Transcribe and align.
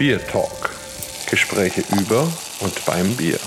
Bier 0.00 0.26
Talk. 0.28 0.70
Gespräche 1.28 1.82
über 2.00 2.26
und 2.60 2.86
beim 2.86 3.14
Bier. 3.16 3.38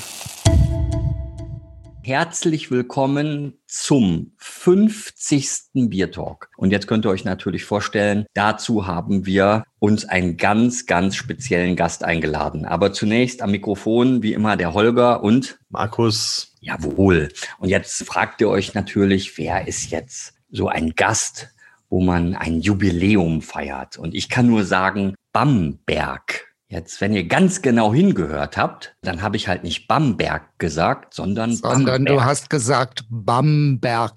Herzlich 2.04 2.70
willkommen 2.70 3.58
zum 3.66 4.34
50. 4.38 5.72
Bier 5.90 6.12
Talk. 6.12 6.52
Und 6.56 6.70
jetzt 6.70 6.86
könnt 6.86 7.08
ihr 7.08 7.10
euch 7.10 7.26
natürlich 7.26 7.66
vorstellen, 7.66 8.28
dazu 8.36 8.86
haben 8.86 9.26
wir 9.26 9.64
uns 9.80 10.06
einen 10.06 10.38
ganz, 10.38 10.86
ganz 10.86 11.16
speziellen 11.16 11.76
Gast 11.76 12.04
eingeladen. 12.04 12.66
Aber 12.66 12.94
zunächst 12.94 13.42
am 13.42 13.50
Mikrofon, 13.50 14.22
wie 14.22 14.34
immer, 14.34 14.56
der 14.56 14.76
Holger 14.76 15.24
und 15.24 15.58
Markus. 15.70 16.54
Jawohl. 16.60 17.30
Und 17.58 17.70
jetzt 17.70 18.06
fragt 18.06 18.42
ihr 18.42 18.50
euch 18.50 18.76
natürlich, 18.76 19.40
wer 19.40 19.68
ist 19.68 19.90
jetzt 19.90 20.36
so 20.52 20.68
ein 20.68 20.92
Gast, 20.92 21.50
wo 21.90 22.00
man 22.00 22.36
ein 22.36 22.62
Jubiläum 22.62 23.42
feiert? 23.42 23.98
Und 23.98 24.14
ich 24.14 24.30
kann 24.30 24.46
nur 24.46 24.66
sagen, 24.66 25.16
Bamberg. 25.34 26.46
Jetzt, 26.70 27.02
wenn 27.02 27.14
ihr 27.14 27.28
ganz 27.28 27.62
genau 27.62 27.94
hingehört 27.94 28.56
habt, 28.58 28.96
dann 29.02 29.22
habe 29.22 29.36
ich 29.36 29.48
halt 29.48 29.64
nicht 29.64 29.88
Bamberg 29.88 30.58
gesagt, 30.58 31.14
sondern 31.14 31.54
Sondern 31.56 32.06
Bamberg. 32.06 32.18
du 32.18 32.24
hast 32.24 32.50
gesagt 32.50 33.04
Bamberg. 33.10 34.14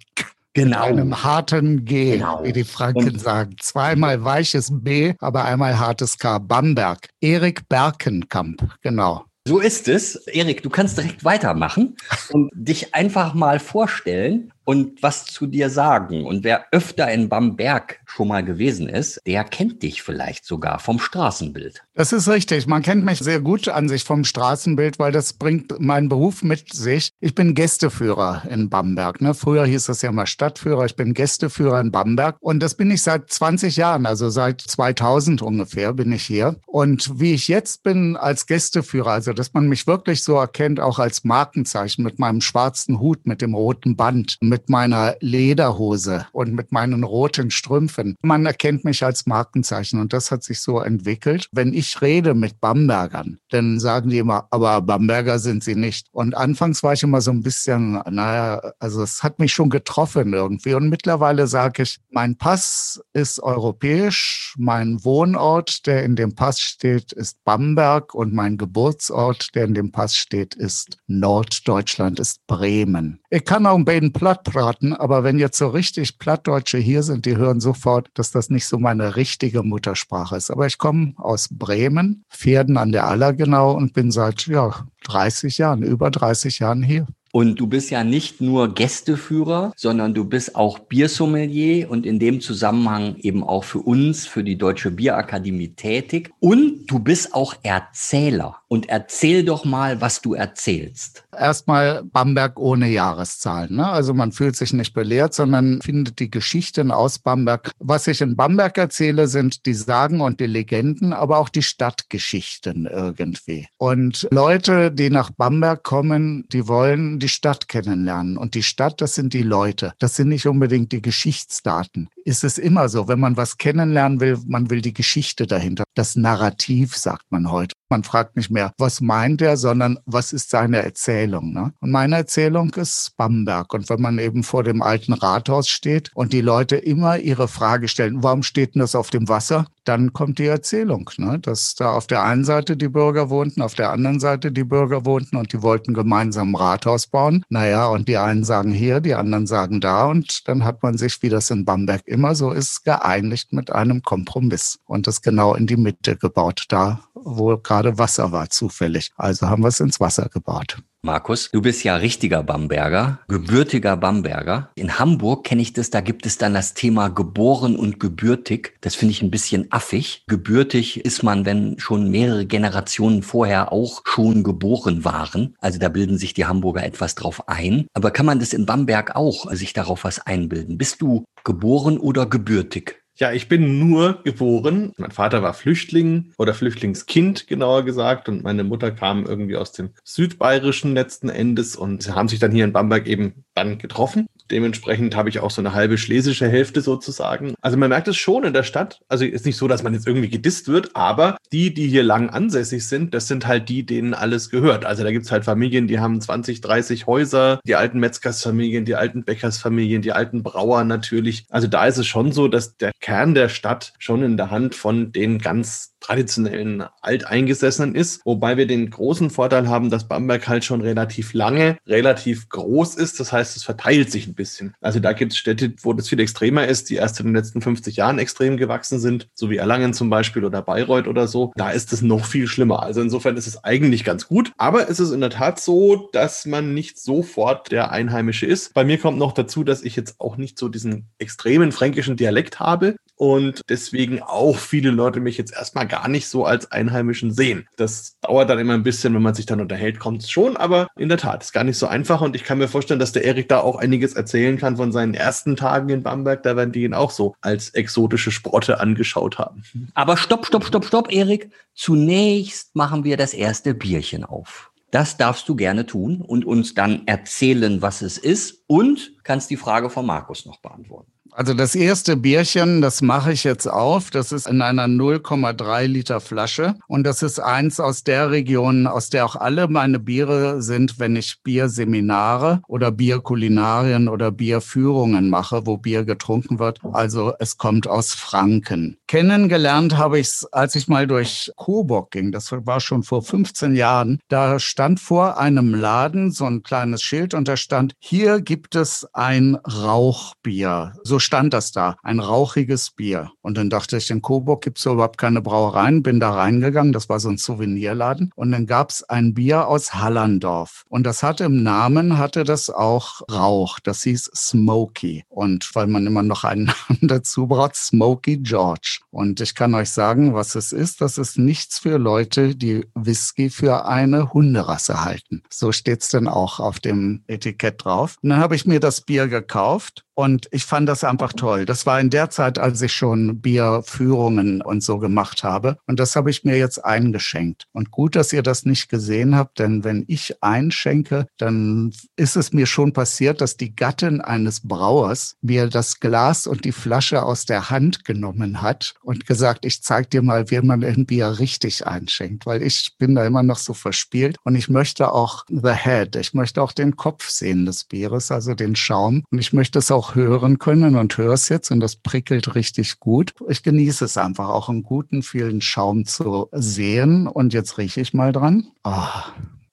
genau. 0.54 0.86
Mit 0.88 0.98
einem 1.00 1.22
harten 1.24 1.84
G, 1.84 2.12
Genau. 2.12 2.42
wie 2.44 2.52
die 2.52 2.64
Franken 2.64 3.10
Und- 3.10 3.20
sagen. 3.20 3.56
Zweimal 3.60 4.24
weiches 4.24 4.70
B, 4.72 5.14
aber 5.18 5.44
einmal 5.44 5.78
hartes 5.78 6.16
K. 6.16 6.38
Bamberg. 6.38 7.08
Erik 7.20 7.68
Berkenkamp, 7.68 8.66
genau. 8.80 9.24
So 9.46 9.58
ist 9.60 9.86
es. 9.86 10.16
Erik, 10.26 10.62
du 10.62 10.70
kannst 10.70 10.96
direkt 10.96 11.24
weitermachen 11.24 11.96
und 12.30 12.50
dich 12.54 12.94
einfach 12.94 13.34
mal 13.34 13.60
vorstellen 13.60 14.50
und 14.66 15.00
was 15.00 15.24
zu 15.24 15.46
dir 15.46 15.70
sagen. 15.70 16.26
Und 16.26 16.42
wer 16.42 16.66
öfter 16.72 17.10
in 17.10 17.28
Bamberg 17.28 18.00
schon 18.04 18.28
mal 18.28 18.44
gewesen 18.44 18.88
ist, 18.88 19.22
der 19.24 19.44
kennt 19.44 19.82
dich 19.82 20.02
vielleicht 20.02 20.44
sogar 20.44 20.80
vom 20.80 20.98
Straßenbild. 20.98 21.84
Das 21.94 22.12
ist 22.12 22.28
richtig. 22.28 22.66
Man 22.66 22.82
kennt 22.82 23.04
mich 23.04 23.20
sehr 23.20 23.40
gut 23.40 23.68
an 23.68 23.88
sich 23.88 24.02
vom 24.02 24.24
Straßenbild, 24.24 24.98
weil 24.98 25.12
das 25.12 25.34
bringt 25.34 25.80
meinen 25.80 26.08
Beruf 26.08 26.42
mit 26.42 26.72
sich. 26.74 27.12
Ich 27.20 27.34
bin 27.34 27.54
Gästeführer 27.54 28.42
in 28.50 28.68
Bamberg. 28.68 29.20
Ne? 29.20 29.34
Früher 29.34 29.64
hieß 29.64 29.86
das 29.86 30.02
ja 30.02 30.10
mal 30.10 30.26
Stadtführer. 30.26 30.84
Ich 30.84 30.96
bin 30.96 31.14
Gästeführer 31.14 31.80
in 31.80 31.92
Bamberg. 31.92 32.36
Und 32.40 32.60
das 32.60 32.74
bin 32.74 32.90
ich 32.90 33.02
seit 33.02 33.30
20 33.30 33.76
Jahren, 33.76 34.04
also 34.04 34.30
seit 34.30 34.60
2000 34.60 35.42
ungefähr 35.42 35.92
bin 35.92 36.10
ich 36.10 36.24
hier. 36.24 36.56
Und 36.66 37.20
wie 37.20 37.34
ich 37.34 37.46
jetzt 37.46 37.84
bin 37.84 38.16
als 38.16 38.46
Gästeführer, 38.46 39.12
also 39.12 39.32
dass 39.32 39.54
man 39.54 39.68
mich 39.68 39.86
wirklich 39.86 40.24
so 40.24 40.34
erkennt, 40.34 40.80
auch 40.80 40.98
als 40.98 41.22
Markenzeichen 41.22 42.02
mit 42.02 42.18
meinem 42.18 42.40
schwarzen 42.40 42.98
Hut, 42.98 43.26
mit 43.26 43.40
dem 43.42 43.54
roten 43.54 43.94
Band, 43.94 44.38
mit 44.40 44.55
meiner 44.68 45.16
Lederhose 45.20 46.26
und 46.32 46.54
mit 46.54 46.72
meinen 46.72 47.04
roten 47.04 47.50
Strümpfen. 47.50 48.16
Man 48.22 48.46
erkennt 48.46 48.84
mich 48.84 49.04
als 49.04 49.26
Markenzeichen 49.26 50.00
und 50.00 50.12
das 50.12 50.30
hat 50.30 50.42
sich 50.42 50.60
so 50.60 50.80
entwickelt. 50.80 51.48
Wenn 51.52 51.72
ich 51.72 52.00
rede 52.02 52.34
mit 52.34 52.60
Bambergern, 52.60 53.38
dann 53.50 53.78
sagen 53.80 54.10
die 54.10 54.18
immer, 54.18 54.48
aber 54.50 54.80
Bamberger 54.80 55.38
sind 55.38 55.62
sie 55.64 55.74
nicht. 55.74 56.08
Und 56.12 56.36
anfangs 56.36 56.82
war 56.82 56.92
ich 56.92 57.02
immer 57.02 57.20
so 57.20 57.30
ein 57.30 57.42
bisschen, 57.42 58.00
naja, 58.10 58.72
also 58.78 59.02
es 59.02 59.22
hat 59.22 59.38
mich 59.38 59.52
schon 59.52 59.70
getroffen 59.70 60.32
irgendwie. 60.32 60.74
Und 60.74 60.88
mittlerweile 60.88 61.46
sage 61.46 61.82
ich, 61.82 61.98
mein 62.10 62.36
Pass 62.36 63.00
ist 63.12 63.40
europäisch, 63.40 64.54
mein 64.58 65.04
Wohnort, 65.04 65.86
der 65.86 66.04
in 66.04 66.16
dem 66.16 66.34
Pass 66.34 66.60
steht, 66.60 67.12
ist 67.12 67.42
Bamberg 67.44 68.14
und 68.14 68.32
mein 68.32 68.56
Geburtsort, 68.56 69.54
der 69.54 69.64
in 69.64 69.74
dem 69.74 69.92
Pass 69.92 70.16
steht, 70.16 70.54
ist 70.54 70.98
Norddeutschland, 71.06 72.20
ist 72.20 72.46
Bremen. 72.46 73.20
Ich 73.30 73.44
kann 73.44 73.66
auch 73.66 73.76
ein 73.76 73.84
bisschen 73.84 74.12
platt 74.50 74.66
praten, 74.66 74.92
aber 74.92 75.24
wenn 75.24 75.38
jetzt 75.38 75.58
so 75.58 75.68
richtig 75.68 76.18
Plattdeutsche 76.18 76.78
hier 76.78 77.02
sind, 77.02 77.26
die 77.26 77.36
hören 77.36 77.60
sofort, 77.60 78.08
dass 78.14 78.30
das 78.30 78.50
nicht 78.50 78.66
so 78.66 78.78
meine 78.78 79.16
richtige 79.16 79.62
Muttersprache 79.62 80.36
ist. 80.36 80.50
Aber 80.50 80.66
ich 80.66 80.78
komme 80.78 81.14
aus 81.16 81.48
Bremen, 81.50 82.24
Pferden 82.30 82.76
an 82.76 82.92
der 82.92 83.06
Aller 83.06 83.32
genau 83.32 83.72
und 83.72 83.92
bin 83.92 84.10
seit 84.10 84.46
ja, 84.46 84.86
30 85.04 85.58
Jahren, 85.58 85.82
über 85.82 86.10
30 86.10 86.58
Jahren 86.58 86.82
hier. 86.82 87.06
Und 87.36 87.60
du 87.60 87.66
bist 87.66 87.90
ja 87.90 88.02
nicht 88.02 88.40
nur 88.40 88.72
Gästeführer, 88.72 89.74
sondern 89.76 90.14
du 90.14 90.24
bist 90.24 90.56
auch 90.56 90.78
Biersommelier 90.78 91.90
und 91.90 92.06
in 92.06 92.18
dem 92.18 92.40
Zusammenhang 92.40 93.16
eben 93.16 93.44
auch 93.44 93.62
für 93.62 93.80
uns, 93.80 94.26
für 94.26 94.42
die 94.42 94.56
Deutsche 94.56 94.90
Bierakademie 94.90 95.74
tätig. 95.74 96.30
Und 96.40 96.86
du 96.86 96.98
bist 96.98 97.34
auch 97.34 97.54
Erzähler. 97.62 98.56
Und 98.68 98.88
erzähl 98.88 99.44
doch 99.44 99.66
mal, 99.66 100.00
was 100.00 100.22
du 100.22 100.32
erzählst. 100.32 101.24
Erstmal 101.38 102.04
Bamberg 102.04 102.58
ohne 102.58 102.88
Jahreszahlen. 102.88 103.76
Ne? 103.76 103.88
Also 103.88 104.14
man 104.14 104.32
fühlt 104.32 104.56
sich 104.56 104.72
nicht 104.72 104.94
belehrt, 104.94 105.34
sondern 105.34 105.80
findet 105.82 106.18
die 106.18 106.30
Geschichten 106.30 106.90
aus 106.90 107.18
Bamberg. 107.18 107.70
Was 107.78 108.06
ich 108.06 108.20
in 108.20 108.36
Bamberg 108.36 108.78
erzähle, 108.78 109.28
sind 109.28 109.66
die 109.66 109.74
Sagen 109.74 110.20
und 110.20 110.40
die 110.40 110.46
Legenden, 110.46 111.12
aber 111.12 111.38
auch 111.38 111.48
die 111.48 111.62
Stadtgeschichten 111.62 112.86
irgendwie. 112.86 113.68
Und 113.76 114.28
Leute, 114.30 114.90
die 114.90 115.10
nach 115.10 115.30
Bamberg 115.30 115.82
kommen, 115.82 116.46
die 116.52 116.68
wollen 116.68 117.18
die 117.18 117.28
Stadt 117.28 117.68
kennenlernen. 117.68 118.36
Und 118.36 118.54
die 118.54 118.62
Stadt, 118.62 119.00
das 119.00 119.14
sind 119.14 119.32
die 119.34 119.42
Leute. 119.42 119.92
Das 119.98 120.16
sind 120.16 120.28
nicht 120.28 120.46
unbedingt 120.46 120.92
die 120.92 121.02
Geschichtsdaten. 121.02 122.08
Ist 122.26 122.42
es 122.42 122.58
immer 122.58 122.88
so, 122.88 123.06
wenn 123.06 123.20
man 123.20 123.36
was 123.36 123.56
kennenlernen 123.56 124.18
will, 124.18 124.36
man 124.48 124.68
will 124.68 124.80
die 124.80 124.92
Geschichte 124.92 125.46
dahinter. 125.46 125.84
Das 125.94 126.16
Narrativ, 126.16 126.96
sagt 126.96 127.22
man 127.30 127.52
heute. 127.52 127.76
Man 127.88 128.02
fragt 128.02 128.34
nicht 128.34 128.50
mehr, 128.50 128.72
was 128.78 129.00
meint 129.00 129.40
er, 129.40 129.56
sondern 129.56 130.00
was 130.06 130.32
ist 130.32 130.50
seine 130.50 130.82
Erzählung. 130.82 131.52
Ne? 131.52 131.72
Und 131.78 131.92
meine 131.92 132.16
Erzählung 132.16 132.74
ist 132.74 133.12
Bamberg. 133.16 133.72
Und 133.72 133.88
wenn 133.88 134.00
man 134.00 134.18
eben 134.18 134.42
vor 134.42 134.64
dem 134.64 134.82
alten 134.82 135.12
Rathaus 135.12 135.68
steht 135.68 136.10
und 136.14 136.32
die 136.32 136.40
Leute 136.40 136.74
immer 136.74 137.18
ihre 137.18 137.46
Frage 137.46 137.86
stellen, 137.86 138.24
warum 138.24 138.42
steht 138.42 138.74
denn 138.74 138.80
das 138.80 138.96
auf 138.96 139.10
dem 139.10 139.28
Wasser? 139.28 139.66
Dann 139.84 140.12
kommt 140.12 140.40
die 140.40 140.46
Erzählung, 140.46 141.08
ne? 141.18 141.38
dass 141.38 141.76
da 141.76 141.92
auf 141.92 142.08
der 142.08 142.24
einen 142.24 142.44
Seite 142.44 142.76
die 142.76 142.88
Bürger 142.88 143.30
wohnten, 143.30 143.62
auf 143.62 143.74
der 143.74 143.92
anderen 143.92 144.18
Seite 144.18 144.50
die 144.50 144.64
Bürger 144.64 145.04
wohnten 145.04 145.36
und 145.36 145.52
die 145.52 145.62
wollten 145.62 145.94
gemeinsam 145.94 146.50
ein 146.50 146.56
Rathaus 146.56 147.06
bauen. 147.06 147.44
Naja, 147.50 147.86
und 147.86 148.08
die 148.08 148.16
einen 148.16 148.42
sagen 148.42 148.72
hier, 148.72 149.00
die 149.00 149.14
anderen 149.14 149.46
sagen 149.46 149.80
da. 149.80 150.06
Und 150.06 150.48
dann 150.48 150.64
hat 150.64 150.82
man 150.82 150.98
sich, 150.98 151.22
wie 151.22 151.28
das 151.28 151.50
in 151.50 151.64
Bamberg 151.64 152.02
immer 152.16 152.34
so 152.34 152.50
ist, 152.50 152.82
geeinigt 152.84 153.52
mit 153.52 153.70
einem 153.70 154.00
Kompromiss 154.00 154.78
und 154.86 155.06
das 155.06 155.20
genau 155.20 155.54
in 155.54 155.66
die 155.66 155.76
Mitte 155.76 156.16
gebaut, 156.16 156.64
da 156.70 157.00
wo 157.26 157.56
gerade 157.58 157.98
Wasser 157.98 158.32
war 158.32 158.48
zufällig. 158.48 159.10
Also 159.16 159.48
haben 159.48 159.62
wir 159.62 159.68
es 159.68 159.80
ins 159.80 160.00
Wasser 160.00 160.28
gebaut. 160.28 160.78
Markus, 161.02 161.50
du 161.52 161.62
bist 161.62 161.84
ja 161.84 161.94
richtiger 161.94 162.42
Bamberger, 162.42 163.20
gebürtiger 163.28 163.96
Bamberger. 163.96 164.70
In 164.74 164.98
Hamburg 164.98 165.44
kenne 165.44 165.62
ich 165.62 165.72
das, 165.72 165.90
da 165.90 166.00
gibt 166.00 166.26
es 166.26 166.36
dann 166.36 166.54
das 166.54 166.74
Thema 166.74 167.10
geboren 167.10 167.76
und 167.76 168.00
gebürtig. 168.00 168.76
Das 168.80 168.96
finde 168.96 169.12
ich 169.12 169.22
ein 169.22 169.30
bisschen 169.30 169.70
affig. 169.70 170.24
Gebürtig 170.26 171.04
ist 171.04 171.22
man, 171.22 171.46
wenn 171.46 171.78
schon 171.78 172.10
mehrere 172.10 172.44
Generationen 172.44 173.22
vorher 173.22 173.70
auch 173.70 174.02
schon 174.04 174.42
geboren 174.42 175.04
waren. 175.04 175.54
Also 175.60 175.78
da 175.78 175.88
bilden 175.88 176.18
sich 176.18 176.34
die 176.34 176.46
Hamburger 176.46 176.84
etwas 176.84 177.14
drauf 177.14 177.48
ein. 177.48 177.86
Aber 177.94 178.10
kann 178.10 178.26
man 178.26 178.40
das 178.40 178.52
in 178.52 178.66
Bamberg 178.66 179.14
auch 179.14 179.48
sich 179.52 179.72
darauf 179.72 180.02
was 180.02 180.18
einbilden? 180.18 180.76
Bist 180.76 181.02
du 181.02 181.24
geboren 181.44 181.98
oder 181.98 182.26
gebürtig? 182.26 183.05
Ja, 183.18 183.32
ich 183.32 183.48
bin 183.48 183.78
nur 183.78 184.22
geboren. 184.24 184.92
Mein 184.98 185.10
Vater 185.10 185.42
war 185.42 185.54
Flüchtling 185.54 186.34
oder 186.36 186.52
Flüchtlingskind, 186.52 187.46
genauer 187.46 187.82
gesagt. 187.82 188.28
Und 188.28 188.42
meine 188.42 188.62
Mutter 188.62 188.90
kam 188.90 189.24
irgendwie 189.24 189.56
aus 189.56 189.72
dem 189.72 189.90
Südbayerischen 190.04 190.92
letzten 190.92 191.30
Endes 191.30 191.76
und 191.76 192.14
haben 192.14 192.28
sich 192.28 192.40
dann 192.40 192.52
hier 192.52 192.64
in 192.64 192.74
Bamberg 192.74 193.06
eben 193.06 193.46
dann 193.54 193.78
getroffen. 193.78 194.26
Dementsprechend 194.50 195.16
habe 195.16 195.28
ich 195.28 195.40
auch 195.40 195.50
so 195.50 195.60
eine 195.60 195.74
halbe 195.74 195.98
schlesische 195.98 196.48
Hälfte 196.48 196.80
sozusagen. 196.80 197.54
Also 197.60 197.76
man 197.76 197.88
merkt 197.88 198.08
es 198.08 198.16
schon 198.16 198.44
in 198.44 198.52
der 198.52 198.62
Stadt. 198.62 199.00
Also 199.08 199.24
ist 199.24 199.46
nicht 199.46 199.56
so, 199.56 199.68
dass 199.68 199.82
man 199.82 199.94
jetzt 199.94 200.06
irgendwie 200.06 200.28
gedisst 200.28 200.68
wird, 200.68 200.94
aber 200.94 201.36
die, 201.52 201.72
die 201.74 201.88
hier 201.88 202.02
lang 202.02 202.30
ansässig 202.30 202.86
sind, 202.86 203.14
das 203.14 203.28
sind 203.28 203.46
halt 203.46 203.68
die, 203.68 203.84
denen 203.84 204.14
alles 204.14 204.50
gehört. 204.50 204.84
Also 204.84 205.02
da 205.02 205.10
gibt's 205.10 205.32
halt 205.32 205.44
Familien, 205.44 205.86
die 205.86 206.00
haben 206.00 206.20
20, 206.20 206.60
30 206.60 207.06
Häuser, 207.06 207.60
die 207.66 207.76
alten 207.76 208.00
Metzgersfamilien, 208.00 208.84
die 208.84 208.94
alten 208.94 209.24
Bäckersfamilien, 209.24 210.02
die 210.02 210.12
alten 210.12 210.42
Brauer 210.42 210.84
natürlich. 210.84 211.46
Also 211.50 211.66
da 211.66 211.86
ist 211.86 211.98
es 211.98 212.06
schon 212.06 212.32
so, 212.32 212.48
dass 212.48 212.76
der 212.76 212.92
Kern 213.00 213.34
der 213.34 213.48
Stadt 213.48 213.92
schon 213.98 214.22
in 214.22 214.36
der 214.36 214.50
Hand 214.50 214.74
von 214.74 215.12
den 215.12 215.38
ganz 215.38 215.96
traditionellen 216.06 216.84
Alteingesessenen 217.00 217.94
ist, 217.96 218.24
wobei 218.24 218.56
wir 218.56 218.66
den 218.66 218.90
großen 218.90 219.30
Vorteil 219.30 219.68
haben, 219.68 219.90
dass 219.90 220.06
Bamberg 220.06 220.46
halt 220.46 220.64
schon 220.64 220.80
relativ 220.80 221.32
lange, 221.32 221.78
relativ 221.86 222.48
groß 222.48 222.94
ist. 222.94 223.18
Das 223.18 223.32
heißt, 223.32 223.56
es 223.56 223.64
verteilt 223.64 224.12
sich 224.12 224.35
bisschen. 224.36 224.74
Also 224.80 225.00
da 225.00 225.12
gibt 225.12 225.32
es 225.32 225.38
Städte, 225.38 225.72
wo 225.82 225.92
das 225.92 226.08
viel 226.08 226.20
extremer 226.20 226.66
ist, 226.66 226.90
die 226.90 226.96
erst 226.96 227.18
in 227.20 227.26
den 227.26 227.34
letzten 227.34 227.60
50 227.60 227.96
Jahren 227.96 228.18
extrem 228.18 228.56
gewachsen 228.56 228.98
sind, 228.98 229.28
so 229.34 229.50
wie 229.50 229.56
Erlangen 229.56 229.94
zum 229.94 230.10
Beispiel 230.10 230.44
oder 230.44 230.62
Bayreuth 230.62 231.08
oder 231.08 231.26
so. 231.26 231.52
Da 231.56 231.70
ist 231.70 231.92
es 231.92 232.02
noch 232.02 232.24
viel 232.24 232.46
schlimmer. 232.46 232.82
Also 232.82 233.00
insofern 233.00 233.36
ist 233.36 233.46
es 233.46 233.64
eigentlich 233.64 234.04
ganz 234.04 234.28
gut. 234.28 234.52
Aber 234.56 234.88
es 234.88 235.00
ist 235.00 235.10
in 235.10 235.20
der 235.20 235.30
Tat 235.30 235.58
so, 235.58 236.08
dass 236.12 236.46
man 236.46 236.74
nicht 236.74 236.98
sofort 236.98 237.72
der 237.72 237.90
Einheimische 237.90 238.46
ist. 238.46 238.74
Bei 238.74 238.84
mir 238.84 238.98
kommt 238.98 239.18
noch 239.18 239.32
dazu, 239.32 239.64
dass 239.64 239.82
ich 239.82 239.96
jetzt 239.96 240.20
auch 240.20 240.36
nicht 240.36 240.58
so 240.58 240.68
diesen 240.68 241.08
extremen 241.18 241.72
fränkischen 241.72 242.16
Dialekt 242.16 242.60
habe. 242.60 242.96
Und 243.16 243.62
deswegen 243.68 244.22
auch 244.22 244.56
viele 244.56 244.90
Leute 244.90 245.20
mich 245.20 245.38
jetzt 245.38 245.54
erstmal 245.54 245.86
gar 245.86 246.08
nicht 246.08 246.28
so 246.28 246.44
als 246.44 246.70
Einheimischen 246.70 247.32
sehen. 247.32 247.66
Das 247.76 248.18
dauert 248.20 248.50
dann 248.50 248.58
immer 248.58 248.74
ein 248.74 248.82
bisschen, 248.82 249.14
wenn 249.14 249.22
man 249.22 249.34
sich 249.34 249.46
dann 249.46 249.60
unterhält, 249.60 249.98
kommt 249.98 250.22
es 250.22 250.30
schon, 250.30 250.56
aber 250.56 250.88
in 250.96 251.08
der 251.08 251.18
Tat, 251.18 251.42
ist 251.42 251.52
gar 251.52 251.64
nicht 251.64 251.78
so 251.78 251.86
einfach 251.86 252.20
und 252.20 252.36
ich 252.36 252.44
kann 252.44 252.58
mir 252.58 252.68
vorstellen, 252.68 253.00
dass 253.00 253.12
der 253.12 253.24
Erik 253.24 253.48
da 253.48 253.60
auch 253.60 253.76
einiges 253.76 254.14
erzählen 254.14 254.58
kann 254.58 254.76
von 254.76 254.92
seinen 254.92 255.14
ersten 255.14 255.56
Tagen 255.56 255.88
in 255.88 256.02
Bamberg. 256.02 256.42
Da 256.42 256.56
werden 256.56 256.72
die 256.72 256.84
ihn 256.84 256.94
auch 256.94 257.10
so 257.10 257.34
als 257.40 257.70
exotische 257.70 258.30
Sprotte 258.30 258.80
angeschaut 258.80 259.38
haben. 259.38 259.62
Aber 259.94 260.16
stopp, 260.16 260.46
stopp, 260.46 260.64
stopp, 260.64 260.84
stopp, 260.84 261.12
Erik. 261.12 261.50
Zunächst 261.74 262.76
machen 262.76 263.04
wir 263.04 263.16
das 263.16 263.34
erste 263.34 263.74
Bierchen 263.74 264.24
auf. 264.24 264.70
Das 264.90 265.16
darfst 265.16 265.48
du 265.48 265.56
gerne 265.56 265.86
tun 265.86 266.22
und 266.22 266.44
uns 266.44 266.74
dann 266.74 267.06
erzählen, 267.06 267.82
was 267.82 268.02
es 268.02 268.18
ist 268.18 268.62
und 268.66 269.12
kannst 269.24 269.50
die 269.50 269.56
Frage 269.56 269.90
von 269.90 270.06
Markus 270.06 270.46
noch 270.46 270.60
beantworten. 270.60 271.12
Also 271.36 271.52
das 271.52 271.74
erste 271.74 272.16
Bierchen, 272.16 272.80
das 272.80 273.02
mache 273.02 273.30
ich 273.30 273.44
jetzt 273.44 273.66
auf. 273.66 274.10
Das 274.10 274.32
ist 274.32 274.48
in 274.48 274.62
einer 274.62 274.86
0,3 274.86 275.84
Liter 275.84 276.20
Flasche. 276.22 276.76
Und 276.88 277.04
das 277.04 277.22
ist 277.22 277.40
eins 277.40 277.78
aus 277.78 278.02
der 278.04 278.30
Region, 278.30 278.86
aus 278.86 279.10
der 279.10 279.26
auch 279.26 279.36
alle 279.36 279.68
meine 279.68 279.98
Biere 279.98 280.62
sind, 280.62 280.98
wenn 280.98 281.14
ich 281.14 281.42
Bierseminare 281.42 282.62
oder 282.68 282.90
Bierkulinarien 282.90 284.08
oder 284.08 284.30
Bierführungen 284.30 285.28
mache, 285.28 285.66
wo 285.66 285.76
Bier 285.76 286.04
getrunken 286.04 286.58
wird. 286.58 286.80
Also 286.90 287.34
es 287.38 287.58
kommt 287.58 287.86
aus 287.86 288.14
Franken. 288.14 288.96
Kennengelernt 289.06 289.98
habe 289.98 290.18
ich 290.18 290.28
es, 290.28 290.48
als 290.52 290.74
ich 290.74 290.88
mal 290.88 291.06
durch 291.06 291.52
Coburg 291.56 292.12
ging. 292.12 292.32
Das 292.32 292.50
war 292.50 292.80
schon 292.80 293.02
vor 293.02 293.20
15 293.20 293.76
Jahren. 293.76 294.20
Da 294.28 294.58
stand 294.58 295.00
vor 295.00 295.38
einem 295.38 295.74
Laden 295.74 296.30
so 296.32 296.46
ein 296.46 296.62
kleines 296.62 297.02
Schild 297.02 297.34
und 297.34 297.46
da 297.46 297.58
stand, 297.58 297.92
hier 297.98 298.40
gibt 298.40 298.74
es 298.74 299.06
ein 299.12 299.56
Rauchbier. 299.56 300.94
So 301.04 301.18
stand 301.26 301.52
das 301.52 301.72
da, 301.72 301.96
ein 302.02 302.20
rauchiges 302.20 302.90
Bier. 302.90 303.32
Und 303.42 303.58
dann 303.58 303.68
dachte 303.68 303.96
ich, 303.96 304.10
in 304.10 304.22
Coburg 304.22 304.62
gibt 304.62 304.78
es 304.78 304.86
überhaupt 304.86 305.18
keine 305.18 305.42
Brauereien, 305.42 306.02
bin 306.02 306.20
da 306.20 306.30
reingegangen, 306.30 306.92
das 306.92 307.08
war 307.08 307.20
so 307.20 307.28
ein 307.28 307.36
Souvenirladen. 307.36 308.30
Und 308.34 308.52
dann 308.52 308.66
gab 308.66 308.90
es 308.90 309.02
ein 309.02 309.34
Bier 309.34 309.66
aus 309.66 309.94
Hallandorf. 309.94 310.84
Und 310.88 311.04
das 311.04 311.22
hatte 311.22 311.44
im 311.44 311.62
Namen, 311.62 312.16
hatte 312.16 312.44
das 312.44 312.70
auch 312.70 313.20
Rauch. 313.30 313.78
Das 313.80 314.02
hieß 314.04 314.30
Smoky. 314.34 315.24
Und 315.28 315.68
weil 315.74 315.88
man 315.88 316.06
immer 316.06 316.22
noch 316.22 316.44
einen 316.44 316.64
Namen 316.88 317.00
dazu 317.02 317.46
braucht, 317.46 317.76
Smoky 317.76 318.38
George. 318.38 319.00
Und 319.10 319.40
ich 319.40 319.54
kann 319.54 319.74
euch 319.74 319.90
sagen, 319.90 320.34
was 320.34 320.54
es 320.54 320.72
ist. 320.72 321.00
Das 321.00 321.18
ist 321.18 321.38
nichts 321.38 321.78
für 321.78 321.98
Leute, 321.98 322.54
die 322.54 322.86
Whisky 322.94 323.50
für 323.50 323.86
eine 323.86 324.32
Hunderasse 324.32 325.04
halten. 325.04 325.42
So 325.50 325.72
steht 325.72 326.02
es 326.02 326.08
dann 326.08 326.28
auch 326.28 326.60
auf 326.60 326.78
dem 326.78 327.24
Etikett 327.26 327.84
drauf. 327.84 328.16
Und 328.22 328.30
dann 328.30 328.38
habe 328.40 328.54
ich 328.54 328.66
mir 328.66 328.80
das 328.80 329.00
Bier 329.00 329.26
gekauft 329.26 330.04
und 330.14 330.48
ich 330.50 330.64
fand 330.64 330.88
das 330.88 331.04
einfach 331.16 331.32
toll. 331.32 331.66
Das 331.66 331.86
war 331.86 332.00
in 332.00 332.10
der 332.10 332.30
Zeit, 332.30 332.58
als 332.58 332.80
ich 332.82 332.92
schon 332.92 333.40
Bierführungen 333.40 334.62
und 334.62 334.82
so 334.82 334.98
gemacht 334.98 335.44
habe. 335.44 335.78
Und 335.86 335.98
das 335.98 336.14
habe 336.14 336.30
ich 336.30 336.44
mir 336.44 336.56
jetzt 336.58 336.84
eingeschenkt. 336.84 337.64
Und 337.72 337.90
gut, 337.90 338.16
dass 338.16 338.32
ihr 338.32 338.42
das 338.42 338.64
nicht 338.64 338.88
gesehen 338.88 339.34
habt, 339.34 339.58
denn 339.58 339.82
wenn 339.82 340.04
ich 340.08 340.42
einschenke, 340.42 341.26
dann 341.38 341.92
ist 342.16 342.36
es 342.36 342.52
mir 342.52 342.66
schon 342.66 342.92
passiert, 342.92 343.40
dass 343.40 343.56
die 343.56 343.74
Gattin 343.74 344.20
eines 344.20 344.60
Brauers 344.60 345.36
mir 345.40 345.68
das 345.68 346.00
Glas 346.00 346.46
und 346.46 346.64
die 346.64 346.72
Flasche 346.72 347.22
aus 347.22 347.44
der 347.44 347.70
Hand 347.70 348.04
genommen 348.04 348.62
hat 348.62 348.94
und 349.02 349.26
gesagt, 349.26 349.64
ich 349.64 349.82
zeig 349.82 350.10
dir 350.10 350.22
mal, 350.22 350.50
wie 350.50 350.60
man 350.60 350.84
ein 350.84 351.06
Bier 351.06 351.38
richtig 351.38 351.86
einschenkt, 351.86 352.46
weil 352.46 352.62
ich 352.62 352.94
bin 352.98 353.14
da 353.14 353.24
immer 353.24 353.42
noch 353.42 353.58
so 353.58 353.72
verspielt 353.72 354.36
und 354.44 354.54
ich 354.54 354.68
möchte 354.68 355.12
auch 355.12 355.44
the 355.48 355.72
head, 355.72 356.16
ich 356.16 356.34
möchte 356.34 356.62
auch 356.62 356.72
den 356.72 356.96
Kopf 356.96 357.28
sehen 357.28 357.66
des 357.66 357.84
Bieres, 357.84 358.30
also 358.30 358.54
den 358.54 358.76
Schaum 358.76 359.24
und 359.30 359.38
ich 359.38 359.52
möchte 359.52 359.78
es 359.78 359.90
auch 359.90 359.96
auch 359.96 360.14
hören 360.14 360.58
können 360.58 360.95
und 360.96 361.16
höre 361.16 361.32
es 361.32 361.48
jetzt 361.48 361.70
und 361.70 361.80
das 361.80 361.96
prickelt 361.96 362.54
richtig 362.54 363.00
gut. 363.00 363.32
Ich 363.48 363.62
genieße 363.62 364.04
es 364.04 364.16
einfach 364.16 364.48
auch 364.48 364.68
einen 364.68 364.82
guten, 364.82 365.22
vielen 365.22 365.60
Schaum 365.60 366.04
zu 366.04 366.48
sehen 366.52 367.26
und 367.26 367.52
jetzt 367.52 367.78
rieche 367.78 368.00
ich 368.00 368.14
mal 368.14 368.32
dran. 368.32 368.68
Oh. 368.84 368.92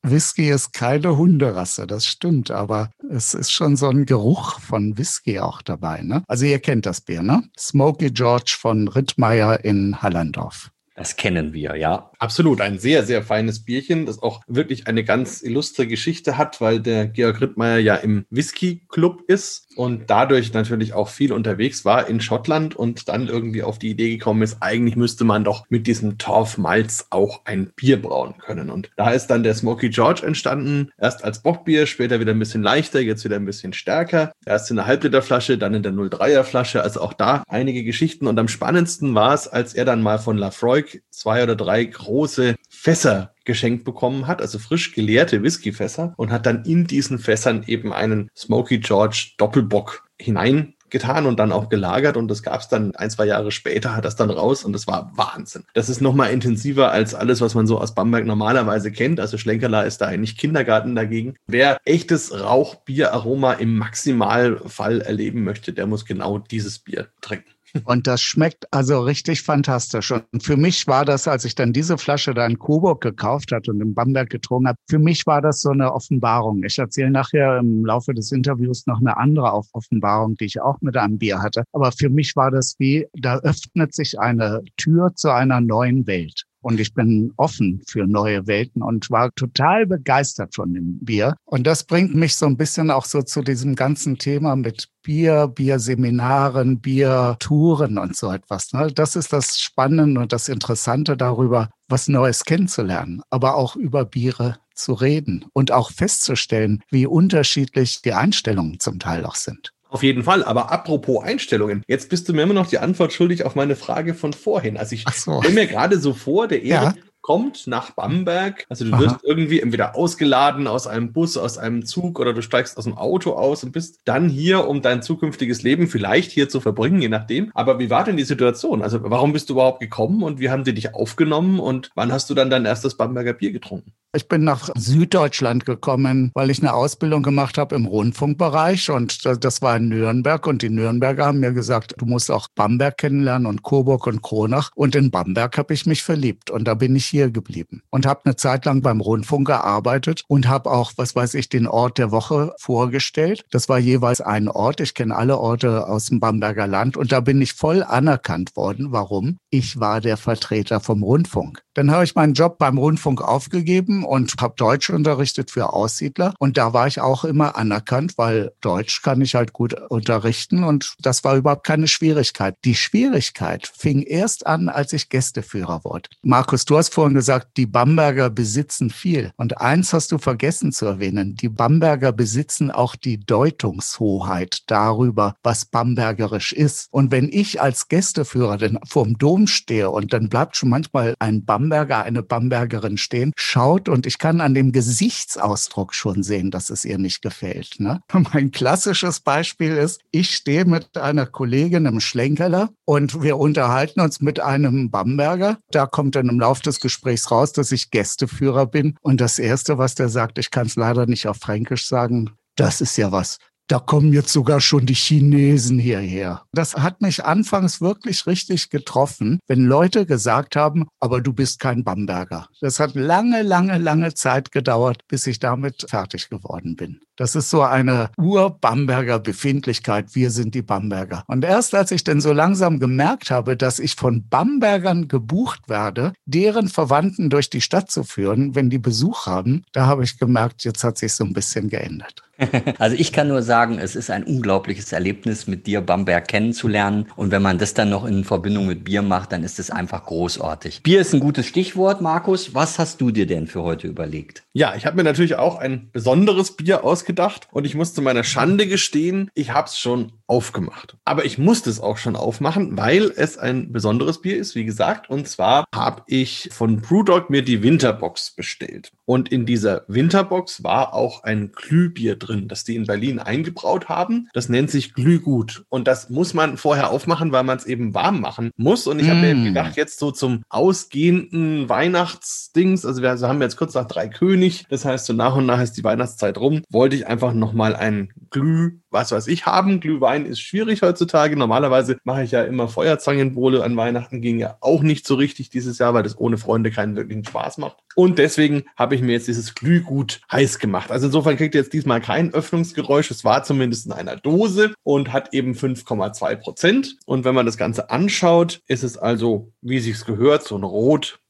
Whisky 0.06 0.50
ist 0.50 0.74
keine 0.74 1.16
Hunderasse, 1.16 1.88
das 1.88 2.06
stimmt, 2.06 2.52
aber 2.52 2.90
es 3.10 3.34
ist 3.34 3.52
schon 3.52 3.78
so 3.78 3.88
ein 3.88 4.06
Geruch 4.06 4.60
von 4.60 4.98
Whisky 4.98 5.40
auch 5.40 5.62
dabei. 5.62 6.02
Ne? 6.02 6.24
Also 6.28 6.46
ihr 6.46 6.60
kennt 6.60 6.86
das 6.86 7.00
Bier, 7.00 7.24
ne? 7.24 7.44
Smoky 7.58 8.12
George 8.12 8.58
von 8.60 8.90
Rittmeier 8.90 9.64
in 9.64 10.02
Hallandorf. 10.02 10.72
Das 10.96 11.16
kennen 11.16 11.54
wir, 11.54 11.76
ja. 11.76 12.12
Absolut, 12.20 12.62
ein 12.62 12.78
sehr, 12.78 13.04
sehr 13.04 13.24
feines 13.24 13.66
Bierchen, 13.66 14.06
das 14.06 14.22
auch 14.22 14.42
wirklich 14.48 14.88
eine 14.88 15.04
ganz 15.04 15.42
illustre 15.42 15.88
Geschichte 15.88 16.38
hat, 16.38 16.62
weil 16.62 16.80
der 16.80 17.08
Georg 17.08 17.42
Rittmeier 17.42 17.80
ja 17.80 17.96
im 17.96 18.26
Whisky-Club 18.30 19.24
ist 19.28 19.68
und 19.76 20.10
dadurch 20.10 20.54
natürlich 20.54 20.94
auch 20.94 21.10
viel 21.10 21.34
unterwegs 21.34 21.84
war 21.84 22.08
in 22.08 22.22
Schottland 22.22 22.76
und 22.76 23.10
dann 23.10 23.28
irgendwie 23.28 23.64
auf 23.64 23.80
die 23.80 23.90
Idee 23.90 24.12
gekommen 24.12 24.44
ist, 24.44 24.58
eigentlich 24.62 24.96
müsste 24.96 25.24
man 25.24 25.44
doch 25.44 25.66
mit 25.70 25.88
diesem 25.88 26.20
Torfmalz 26.20 27.08
auch 27.10 27.42
ein 27.46 27.72
Bier 27.76 28.00
brauen 28.00 28.36
können. 28.38 28.70
Und 28.70 28.92
da 28.96 29.10
ist 29.12 29.28
dann 29.28 29.44
der 29.44 29.56
Smoky 29.56 29.90
George 29.90 30.22
entstanden, 30.26 30.92
erst 31.00 31.24
als 31.24 31.42
Bockbier, 31.42 31.88
später 31.88 32.20
wieder 32.20 32.32
ein 32.34 32.40
bisschen 32.40 32.62
leichter, 32.62 33.00
jetzt 33.00 33.26
wieder 33.26 33.38
ein 33.38 33.46
bisschen 33.46 33.74
stärker. 33.74 34.32
Erst 34.46 34.70
in 34.70 34.76
der 34.76 34.86
Halbliterflasche, 34.86 35.58
dann 35.58 35.74
in 35.74 35.82
der 35.82 35.92
03er 35.92 36.44
Flasche, 36.44 36.84
also 36.84 37.02
auch 37.02 37.14
da 37.14 37.44
einige 37.48 37.84
Geschichten. 37.84 38.28
Und 38.28 38.40
am 38.40 38.48
spannendsten 38.48 39.16
war 39.16 39.34
es, 39.34 39.48
als 39.48 39.74
er 39.74 39.86
dann 39.86 40.04
mal 40.04 40.20
von 40.20 40.38
Lafroy 40.38 40.83
Zeug 40.84 41.02
zwei 41.10 41.44
oder 41.44 41.56
drei 41.56 41.84
große 41.84 42.56
Fässer 42.70 43.34
geschenkt 43.46 43.84
bekommen 43.84 44.28
hat, 44.28 44.42
also 44.42 44.60
frisch 44.60 44.94
geleerte 44.94 45.44
Whiskyfässer 45.44 46.14
und 46.18 46.32
hat 46.32 46.46
dann 46.46 46.64
in 46.66 46.86
diesen 46.88 47.20
Fässern 47.20 47.64
eben 47.68 47.94
einen 47.94 48.30
Smoky 48.36 48.80
George 48.80 49.32
Doppelbock 49.38 50.08
hinein 50.20 50.76
getan 50.90 51.26
und 51.26 51.40
dann 51.40 51.52
auch 51.52 51.70
gelagert 51.70 52.18
und 52.18 52.28
das 52.28 52.44
gab 52.44 52.62
es 52.62 52.68
dann 52.68 52.96
ein, 52.96 53.10
zwei 53.10 53.26
Jahre 53.26 53.52
später, 53.52 53.96
hat 53.96 54.06
das 54.06 54.16
dann 54.16 54.30
raus 54.30 54.64
und 54.64 54.74
das 54.74 54.86
war 54.86 55.12
Wahnsinn. 55.16 55.64
Das 55.74 55.90
ist 55.90 56.02
nochmal 56.02 56.32
intensiver 56.32 56.92
als 56.92 57.16
alles, 57.16 57.42
was 57.42 57.56
man 57.56 57.66
so 57.66 57.80
aus 57.80 57.96
Bamberg 57.96 58.26
normalerweise 58.26 58.92
kennt. 58.92 59.20
Also 59.20 59.40
Schlenkerla 59.40 59.82
ist 59.84 60.00
da 60.02 60.06
eigentlich 60.06 60.38
Kindergarten 60.38 60.96
dagegen. 60.96 61.36
Wer 61.48 61.80
echtes 61.86 62.40
Rauchbieraroma 62.40 63.54
im 63.54 63.76
Maximalfall 63.76 65.02
erleben 65.02 65.44
möchte, 65.44 65.74
der 65.74 65.88
muss 65.88 66.06
genau 66.06 66.38
dieses 66.38 66.78
Bier 66.78 67.08
trinken. 67.22 67.50
Und 67.86 68.06
das 68.06 68.22
schmeckt 68.22 68.72
also 68.72 69.02
richtig 69.02 69.42
fantastisch. 69.42 70.12
Und 70.12 70.44
für 70.44 70.58
mich 70.58 70.88
war 70.88 71.06
das, 71.06 71.28
als 71.28 71.44
ich 71.44 71.56
dann 71.56 71.74
diese 71.74 71.98
Flasche 71.98 72.34
da 72.34 72.46
in 72.46 72.60
Coburg 72.60 73.02
gekauft 73.02 73.52
hatte 73.52 73.72
und 73.72 73.82
in 73.82 73.94
Bamberg 73.96 74.30
getrunken 74.30 74.68
habe, 74.68 74.78
für 74.88 75.00
mich 75.00 75.26
war 75.26 75.42
das 75.42 75.62
so 75.62 75.72
eine 75.72 75.92
Offenbarung. 75.92 76.64
Ich 76.64 76.78
erzähle 76.78 77.10
nachher 77.10 77.58
im 77.58 77.86
Laufe 77.86 78.14
des 78.14 78.32
Interviews 78.32 78.86
noch 78.86 79.00
eine 79.00 79.18
andere 79.18 79.52
Offenbarung, 79.74 80.36
die 80.36 80.46
ich 80.46 80.62
auch 80.62 80.80
mit 80.82 80.96
einem 80.98 81.18
Bier 81.18 81.42
hatte. 81.42 81.64
Aber 81.72 81.92
für 81.92 82.10
mich 82.10 82.36
war 82.36 82.52
das 82.52 82.76
wie, 82.78 83.08
da 83.14 83.40
öffnet 83.40 83.94
sich 83.94 84.20
eine 84.20 84.62
Tür 84.78 85.16
zu 85.16 85.32
einer 85.34 85.60
neuen 85.60 86.06
Welt. 86.06 86.46
Und 86.64 86.80
ich 86.80 86.94
bin 86.94 87.32
offen 87.38 87.82
für 87.88 88.08
neue 88.08 88.48
Welten 88.48 88.82
und 88.82 89.12
war 89.12 89.34
total 89.36 89.86
begeistert 89.86 90.56
von 90.56 90.74
dem 90.74 90.98
Bier. 91.00 91.36
Und 91.46 91.68
das 91.68 91.84
bringt 91.84 92.16
mich 92.16 92.36
so 92.36 92.46
ein 92.46 92.58
bisschen 92.58 92.90
auch 92.90 93.06
so 93.06 93.22
zu 93.22 93.42
diesem 93.42 93.76
ganzen 93.76 94.18
Thema 94.18 94.56
mit 94.56 94.88
Bier, 95.04 95.48
Bierseminaren, 95.48 96.80
Biertouren 96.80 97.98
und 97.98 98.16
so 98.16 98.32
etwas. 98.32 98.72
Ne? 98.74 98.88
Das 98.96 99.16
ist 99.16 99.34
das 99.34 99.60
Spannende 99.60 100.22
und 100.22 100.32
das 100.32 100.50
Interessante 100.50 101.18
darüber, 101.18 101.70
was 101.90 102.08
Neues 102.08 102.46
kennenzulernen, 102.46 103.22
aber 103.30 103.56
auch 103.56 103.76
über 103.76 104.06
Biere 104.06 104.58
zu 104.74 104.94
reden 104.94 105.46
und 105.54 105.72
auch 105.72 105.92
festzustellen, 105.92 106.82
wie 106.90 107.06
unterschiedlich 107.06 108.02
die 108.02 108.14
Einstellungen 108.14 108.80
zum 108.80 109.00
Teil 109.00 109.26
auch 109.26 109.36
sind. 109.36 109.74
Auf 109.94 110.02
jeden 110.02 110.24
Fall. 110.24 110.44
Aber 110.44 110.72
apropos 110.72 111.24
Einstellungen, 111.24 111.84
jetzt 111.88 112.10
bist 112.10 112.28
du 112.28 112.34
mir 112.34 112.42
immer 112.42 112.56
noch 112.56 112.66
die 112.66 112.80
Antwort 112.80 113.14
schuldig 113.14 113.46
auf 113.46 113.54
meine 113.54 113.76
Frage 113.76 114.16
von 114.16 114.34
vorhin. 114.34 114.76
Also 114.76 114.96
ich 114.96 115.06
so. 115.14 115.40
stelle 115.40 115.54
mir 115.54 115.68
gerade 115.68 116.00
so 116.00 116.16
vor, 116.16 116.48
der 116.48 116.64
Erik 116.64 116.96
ja 116.98 117.04
kommt 117.24 117.68
nach 117.68 117.92
Bamberg. 117.92 118.66
Also 118.70 118.86
du 118.86 118.92
Aha. 118.94 119.00
wirst 119.00 119.24
irgendwie 119.24 119.62
entweder 119.62 119.96
ausgeladen 119.96 120.68
aus 120.68 120.86
einem 120.86 121.14
Bus, 121.14 121.38
aus 121.38 121.58
einem 121.58 121.86
Zug 121.86 122.20
oder 122.20 122.34
du 122.34 122.44
steigst 122.44 122.78
aus 122.78 122.84
dem 122.84 122.96
Auto 122.96 123.32
aus 123.32 123.64
und 123.64 123.72
bist 123.72 124.02
dann 124.06 124.30
hier, 124.30 124.68
um 124.68 124.82
dein 124.82 125.02
zukünftiges 125.02 125.64
Leben 125.64 125.88
vielleicht 125.88 126.32
hier 126.32 126.50
zu 126.50 126.60
verbringen, 126.60 127.02
je 127.02 127.10
nachdem. 127.10 127.50
Aber 127.56 127.80
wie 127.80 127.90
war 127.90 128.04
denn 128.04 128.18
die 128.18 128.26
Situation? 128.26 128.84
Also 128.84 129.00
warum 129.04 129.34
bist 129.34 129.50
du 129.50 129.54
überhaupt 129.54 129.80
gekommen 129.80 130.22
und 130.22 130.40
wie 130.40 130.50
haben 130.50 130.66
sie 130.66 130.74
dich 130.74 130.94
aufgenommen 130.94 131.60
und 131.60 131.90
wann 131.96 132.12
hast 132.12 132.30
du 132.30 132.34
dann 132.34 132.50
dein 132.50 132.66
erstes 132.66 132.98
Bamberger 132.98 133.34
Bier 133.34 133.54
getrunken? 133.54 133.94
Ich 134.16 134.28
bin 134.28 134.44
nach 134.44 134.70
Süddeutschland 134.76 135.66
gekommen, 135.66 136.30
weil 136.36 136.52
ich 136.52 136.60
eine 136.60 136.76
Ausbildung 136.76 137.24
gemacht 137.24 137.58
habe 137.58 137.76
im 137.76 137.86
Rundfunkbereich 137.86 138.92
und 138.92 139.26
das 139.26 139.62
war 139.64 139.78
in 139.78 139.88
Nürnberg 139.88 140.46
und 140.46 140.62
die 140.62 140.70
Nürnberger 140.70 141.26
haben 141.26 141.40
mir 141.40 141.54
gesagt, 141.54 141.96
du 141.98 142.06
musst 142.06 142.30
auch 142.30 142.48
Bamberg 142.54 142.98
kennenlernen 142.98 143.48
und 143.48 143.64
Coburg 143.64 144.06
und 144.06 144.22
Kronach 144.22 144.70
und 144.76 144.94
in 144.96 145.10
Bamberg 145.10 145.58
habe 145.58 145.74
ich 145.74 145.88
mich 145.88 146.04
verliebt 146.04 146.52
und 146.52 146.68
da 146.68 146.76
bin 146.76 146.96
ich 146.96 147.13
hier 147.14 147.30
geblieben 147.30 147.84
und 147.92 148.08
habe 148.08 148.22
eine 148.26 148.36
Zeit 148.36 148.66
lang 148.66 148.82
beim 148.82 149.00
Rundfunk 149.00 149.46
gearbeitet 149.46 150.24
und 150.28 150.48
habe 150.48 150.72
auch, 150.72 150.94
was 150.96 151.16
weiß 151.16 151.36
ich, 151.36 151.48
den 151.48 151.68
Ort 151.68 152.00
der 152.00 152.10
Woche 152.10 152.56
vorgestellt. 152.58 153.46
Das 153.52 153.70
war 153.70 153.78
jeweils 153.78 154.20
ein 154.20 154.48
Ort. 154.48 154.82
Ich 154.82 154.96
kenne 154.96 155.16
alle 155.16 155.38
Orte 155.38 155.88
aus 155.88 156.08
dem 156.08 156.20
Bamberger 156.20 156.66
Land 156.66 156.98
und 156.98 157.12
da 157.12 157.20
bin 157.20 157.40
ich 157.40 157.54
voll 157.54 157.84
anerkannt 157.84 158.56
worden. 158.56 158.92
Warum? 158.92 159.38
Ich 159.52 159.80
war 159.80 160.02
der 160.02 160.18
Vertreter 160.18 160.80
vom 160.80 161.04
Rundfunk. 161.04 161.62
Dann 161.76 161.92
habe 161.92 162.04
ich 162.04 162.16
meinen 162.16 162.34
Job 162.34 162.58
beim 162.58 162.80
Rundfunk 162.80 163.22
aufgegeben 163.22 164.04
und 164.04 164.34
habe 164.40 164.56
Deutsch 164.58 164.90
unterrichtet 164.90 165.52
für 165.52 165.74
Aussiedler. 165.74 166.34
Und 166.40 166.58
da 166.58 166.74
war 166.74 166.88
ich 166.88 167.00
auch 167.00 167.24
immer 167.26 167.56
anerkannt, 167.56 168.18
weil 168.18 168.52
Deutsch 168.62 169.04
kann 169.04 169.22
ich 169.22 169.36
halt 169.36 169.54
gut 169.54 169.76
unterrichten 169.90 170.64
und 170.64 170.96
das 171.00 171.24
war 171.24 171.36
überhaupt 171.36 171.66
keine 171.66 171.88
Schwierigkeit. 171.88 172.56
Die 172.66 172.76
Schwierigkeit 172.76 173.68
fing 173.68 174.02
erst 174.02 174.48
an, 174.48 174.70
als 174.70 174.94
ich 174.94 175.10
Gästeführer 175.10 175.84
wurde. 175.84 176.10
Markus, 176.24 176.66
du 176.66 176.78
hast 176.78 176.94
vorhin 177.04 177.16
gesagt, 177.16 177.58
die 177.58 177.66
Bamberger 177.66 178.30
besitzen 178.30 178.90
viel. 178.90 179.34
Und 179.36 179.60
eins 179.60 179.92
hast 179.92 180.14
du 180.14 180.18
vergessen 180.18 180.72
zu 180.72 180.86
erwähnen. 180.86 181.36
Die 181.36 181.50
Bamberger 181.50 182.14
besitzen 182.14 182.72
auch 182.72 182.96
die 182.96 183.20
Deutungshoheit 183.20 184.62
darüber, 184.68 185.36
was 185.44 185.66
bambergerisch 185.66 186.54
ist. 186.54 186.88
Und 186.92 187.12
wenn 187.12 187.28
ich 187.30 187.62
als 187.62 187.90
Gästeführer 187.90 188.56
denn 188.56 188.80
vorm 188.88 189.18
Dom 189.18 189.48
stehe 189.48 189.90
und 189.90 190.14
dann 190.14 190.30
bleibt 190.30 190.56
schon 190.56 190.70
manchmal 190.70 191.16
ein 191.20 191.44
Bamberger, 191.44 192.04
eine 192.04 192.24
Bambergerin 192.24 192.98
stehen, 192.98 193.34
schaut 193.36 193.90
und 193.90 194.06
ich 194.06 194.18
kann 194.18 194.40
an 194.40 194.54
dem 194.54 194.72
Gesichtsausdruck 194.72 195.94
schon 195.94 196.24
sehen, 196.24 196.52
dass 196.52 196.70
es 196.70 196.86
ihr 196.86 197.00
nicht 197.00 197.22
gefällt. 197.22 197.82
Ne? 197.82 198.00
Mein 198.34 198.52
klassisches 198.52 199.20
Beispiel 199.20 199.76
ist, 199.76 200.00
ich 200.12 200.34
stehe 200.34 200.64
mit 200.64 200.98
einer 200.98 201.26
Kollegin 201.26 201.86
im 201.86 202.00
Schlenkerler 202.00 202.70
und 202.86 203.22
wir 203.22 203.38
unterhalten 203.38 204.00
uns 204.00 204.22
mit 204.22 204.40
einem 204.40 204.90
Bamberger. 204.90 205.58
Da 205.72 205.86
kommt 205.86 206.16
dann 206.16 206.30
im 206.30 206.40
Laufe 206.40 206.64
des 206.64 206.80
Gesprächs 206.80 206.93
raus, 207.32 207.54
dass 207.54 207.72
ich 207.72 207.92
Gästeführer 207.92 208.66
bin. 208.66 208.98
Und 209.02 209.22
das 209.22 209.40
Erste, 209.40 209.78
was 209.78 209.96
der 209.96 210.10
sagt, 210.10 210.38
ich 210.38 210.52
kann 210.52 210.68
es 210.68 210.76
leider 210.76 211.06
nicht 211.06 211.28
auf 211.28 211.38
Fränkisch 211.38 211.88
sagen, 211.88 212.32
das 212.56 212.82
ist 212.82 212.98
ja 212.98 213.12
was 213.12 213.40
da 213.68 213.80
kommen 213.80 214.14
jetzt 214.14 214.34
sogar 214.34 214.62
schon 214.62 214.86
die 214.86 214.94
Chinesen 214.94 215.80
hierher. 215.80 216.44
Das 216.54 216.76
hat 216.76 217.02
mich 217.02 217.24
anfangs 217.24 217.82
wirklich 217.82 218.28
richtig 218.28 218.70
getroffen, 218.70 219.40
wenn 219.48 219.66
Leute 219.66 220.06
gesagt 220.06 220.56
haben, 220.56 220.88
aber 221.00 221.22
du 221.22 221.34
bist 221.34 221.60
kein 221.60 221.84
Bamberger. 221.84 222.48
Das 222.62 222.80
hat 222.80 222.96
lange, 222.96 223.42
lange, 223.42 223.78
lange 223.78 224.14
Zeit 224.14 224.52
gedauert, 224.52 225.08
bis 225.08 225.28
ich 225.28 225.40
damit 225.40 225.86
fertig 225.90 226.30
geworden 226.30 226.76
bin. 226.76 227.00
Das 227.16 227.36
ist 227.36 227.52
so 227.52 227.62
eine 227.62 228.10
Ur-Bamberger 228.18 229.20
Befindlichkeit. 229.20 230.16
Wir 230.16 230.32
sind 230.32 230.56
die 230.56 230.64
Bamberger. 230.64 231.24
Und 231.28 231.46
erst 231.46 231.76
als 231.76 231.92
ich 231.92 232.04
denn 232.04 232.22
so 232.22 232.34
langsam 232.34 232.80
gemerkt 232.80 233.30
habe, 233.30 233.56
dass 233.56 233.78
ich 233.78 233.96
von 233.96 234.28
Bambergern 234.28 235.08
gebucht 235.08 235.70
werde, 235.70 236.14
deren 236.26 236.70
Verwandten 236.70 237.30
durch 237.30 237.52
die 237.52 237.62
Stadt 237.62 237.92
zu 237.92 238.04
führen, 238.04 238.56
wenn 238.56 238.72
die 238.72 238.80
Besuch 238.80 239.28
haben, 239.28 239.64
da 239.74 239.86
habe 239.86 240.04
ich 240.04 240.18
gemerkt, 240.18 240.64
jetzt 240.64 240.84
hat 240.84 240.98
sich 240.98 241.14
so 241.14 241.24
ein 241.24 241.34
bisschen 241.34 241.70
geändert. 241.70 242.24
Also 242.80 242.96
ich 242.98 243.14
kann 243.14 243.28
nur 243.28 243.44
sagen, 243.44 243.53
es 243.54 243.96
ist 243.96 244.10
ein 244.10 244.24
unglaubliches 244.24 244.92
Erlebnis, 244.92 245.46
mit 245.46 245.68
dir 245.68 245.82
Bamberg 245.82 246.28
kennenzulernen. 246.28 247.06
Und 247.16 247.30
wenn 247.30 247.44
man 247.44 247.60
das 247.60 247.76
dann 247.76 247.90
noch 247.90 248.04
in 248.04 248.24
Verbindung 248.24 248.66
mit 248.66 248.84
Bier 248.84 249.04
macht, 249.04 249.32
dann 249.32 249.44
ist 249.44 249.60
es 249.60 249.70
einfach 249.70 250.06
großartig. 250.06 250.82
Bier 250.82 251.02
ist 251.02 251.14
ein 251.14 251.20
gutes 251.20 251.46
Stichwort, 251.46 252.02
Markus. 252.02 252.56
Was 252.56 252.80
hast 252.80 253.00
du 253.00 253.12
dir 253.12 253.28
denn 253.28 253.46
für 253.46 253.62
heute 253.62 253.88
überlegt? 253.88 254.44
Ja, 254.54 254.74
ich 254.76 254.88
habe 254.88 254.96
mir 254.96 255.04
natürlich 255.04 255.36
auch 255.36 255.58
ein 255.60 255.90
besonderes 255.92 256.56
Bier 256.56 256.84
ausgedacht 256.84 257.48
und 257.52 257.66
ich 257.66 257.76
muss 257.76 257.94
zu 257.94 258.02
meiner 258.02 258.24
Schande 258.24 258.66
gestehen, 258.66 259.30
ich 259.36 259.52
habe 259.52 259.68
es 259.68 259.78
schon 259.78 260.14
aufgemacht. 260.34 260.98
Aber 261.06 261.26
ich 261.26 261.38
musste 261.38 261.70
es 261.70 261.80
auch 261.80 261.98
schon 261.98 262.16
aufmachen, 262.16 262.76
weil 262.76 263.14
es 263.16 263.38
ein 263.38 263.72
besonderes 263.72 264.20
Bier 264.20 264.36
ist, 264.36 264.56
wie 264.56 264.66
gesagt. 264.66 265.08
Und 265.08 265.28
zwar 265.28 265.66
habe 265.76 266.02
ich 266.08 266.50
von 266.52 266.82
Brewdog 266.82 267.30
mir 267.30 267.44
die 267.44 267.62
Winterbox 267.62 268.32
bestellt. 268.32 268.92
Und 269.06 269.32
in 269.32 269.46
dieser 269.46 269.84
Winterbox 269.88 270.64
war 270.64 270.96
auch 270.96 271.22
ein 271.22 271.52
Glühbier 271.52 272.16
drin, 272.16 272.48
das 272.48 272.64
die 272.64 272.76
in 272.76 272.88
Berlin 272.88 273.20
eingebraut 273.20 273.90
haben. 273.90 274.28
Das 274.34 274.50
nennt 274.50 274.72
sich 274.72 274.96
Glühgut. 274.96 275.66
Und 275.70 275.88
das 275.88 276.10
muss 276.10 276.34
man 276.34 276.58
vorher 276.58 276.90
aufmachen, 276.90 277.32
weil 277.32 277.44
man 277.44 277.60
es 277.60 277.66
eben 277.66 277.94
warm 277.94 278.20
machen 278.20 278.50
muss. 278.56 278.88
Und 278.88 278.98
ich 278.98 279.06
mm. 279.06 279.10
habe 279.12 279.22
mir 279.22 279.44
gedacht, 279.50 279.76
jetzt 279.76 280.00
so 280.00 280.10
zum 280.10 280.42
ausgehenden 280.50 281.70
Weihnachtsdings, 281.70 282.88
also 282.88 283.04
wir 283.04 283.12
haben 283.12 283.42
jetzt 283.42 283.58
kurz 283.58 283.76
nach 283.76 283.86
drei 283.86 284.08
König, 284.08 284.66
das 284.70 284.84
heißt 284.84 285.06
so 285.06 285.14
nach 285.14 285.36
und 285.36 285.46
nach 285.46 285.62
ist 285.62 285.78
die 285.78 285.84
Weihnachtszeit 285.84 286.40
rum, 286.40 286.64
wollte 286.72 286.96
ich 286.96 287.06
einfach 287.06 287.34
nochmal 287.34 287.76
ein 287.76 288.12
Glüh, 288.32 288.80
was 288.90 289.12
weiß 289.12 289.28
ich, 289.28 289.46
haben. 289.46 289.80
Glühwein 289.80 290.23
ist 290.26 290.42
schwierig 290.42 290.82
heutzutage. 290.82 291.36
Normalerweise 291.36 291.98
mache 292.04 292.24
ich 292.24 292.32
ja 292.32 292.44
immer 292.44 292.68
Feuerzangenbowle 292.68 293.64
an 293.64 293.78
Weihnachten, 293.78 294.22
ging 294.22 294.40
ja 294.40 294.58
auch 294.62 294.82
nicht 294.82 295.08
so 295.08 295.16
richtig 295.16 295.50
dieses 295.50 295.80
Jahr, 295.80 295.94
weil 295.94 296.04
das 296.04 296.18
ohne 296.18 296.38
Freunde 296.38 296.72
keinen 296.72 296.96
wirklichen 296.96 297.26
Spaß 297.26 297.58
macht. 297.58 297.78
Und 297.96 298.18
deswegen 298.20 298.64
habe 298.76 298.96
ich 298.96 299.02
mir 299.02 299.14
jetzt 299.14 299.28
dieses 299.28 299.56
Glühgut 299.56 300.22
heiß 300.32 300.60
gemacht. 300.60 300.92
Also 300.92 301.08
insofern 301.08 301.38
kriegt 301.38 301.56
ihr 301.56 301.62
jetzt 301.62 301.74
diesmal 301.74 302.02
kein 302.02 302.34
Öffnungsgeräusch. 302.34 303.12
Es 303.12 303.24
war 303.24 303.44
zumindest 303.44 303.86
in 303.86 303.92
einer 303.92 304.16
Dose 304.16 304.74
und 304.84 305.14
hat 305.14 305.34
eben 305.34 305.54
5,2 305.54 306.36
Prozent. 306.36 306.98
Und 307.06 307.26
wenn 307.26 307.36
man 307.36 307.46
das 307.46 307.58
Ganze 307.58 307.90
anschaut, 307.90 308.62
ist 308.68 308.84
es 308.84 308.98
also, 308.98 309.52
wie 309.62 309.80
sich's 309.80 310.06
gehört, 310.06 310.44
so 310.44 310.58
ein 310.58 310.64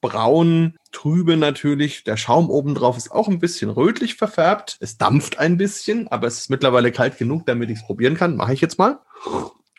rot-braun, 0.04 0.76
trübe 0.92 1.38
natürlich. 1.38 2.04
Der 2.04 2.18
Schaum 2.18 2.50
obendrauf 2.50 2.98
ist 2.98 3.12
auch 3.12 3.28
ein 3.28 3.40
bisschen 3.40 3.70
rötlich 3.70 4.16
verfärbt. 4.16 4.78
Es 4.80 4.98
dampft 4.98 5.40
ein 5.40 5.58
bisschen, 5.58 6.08
aber 6.10 6.28
es 6.28 6.40
ist 6.40 6.50
mittlerweile 6.50 6.92
kalt 6.92 7.18
genug, 7.18 7.46
damit 7.46 7.70
ich 7.70 7.80
es 7.80 7.86
probieren 7.86 8.16
kann. 8.16 8.36
Mache 8.36 8.54
ich 8.54 8.62
jetzt 8.62 8.78
mal. 8.78 9.00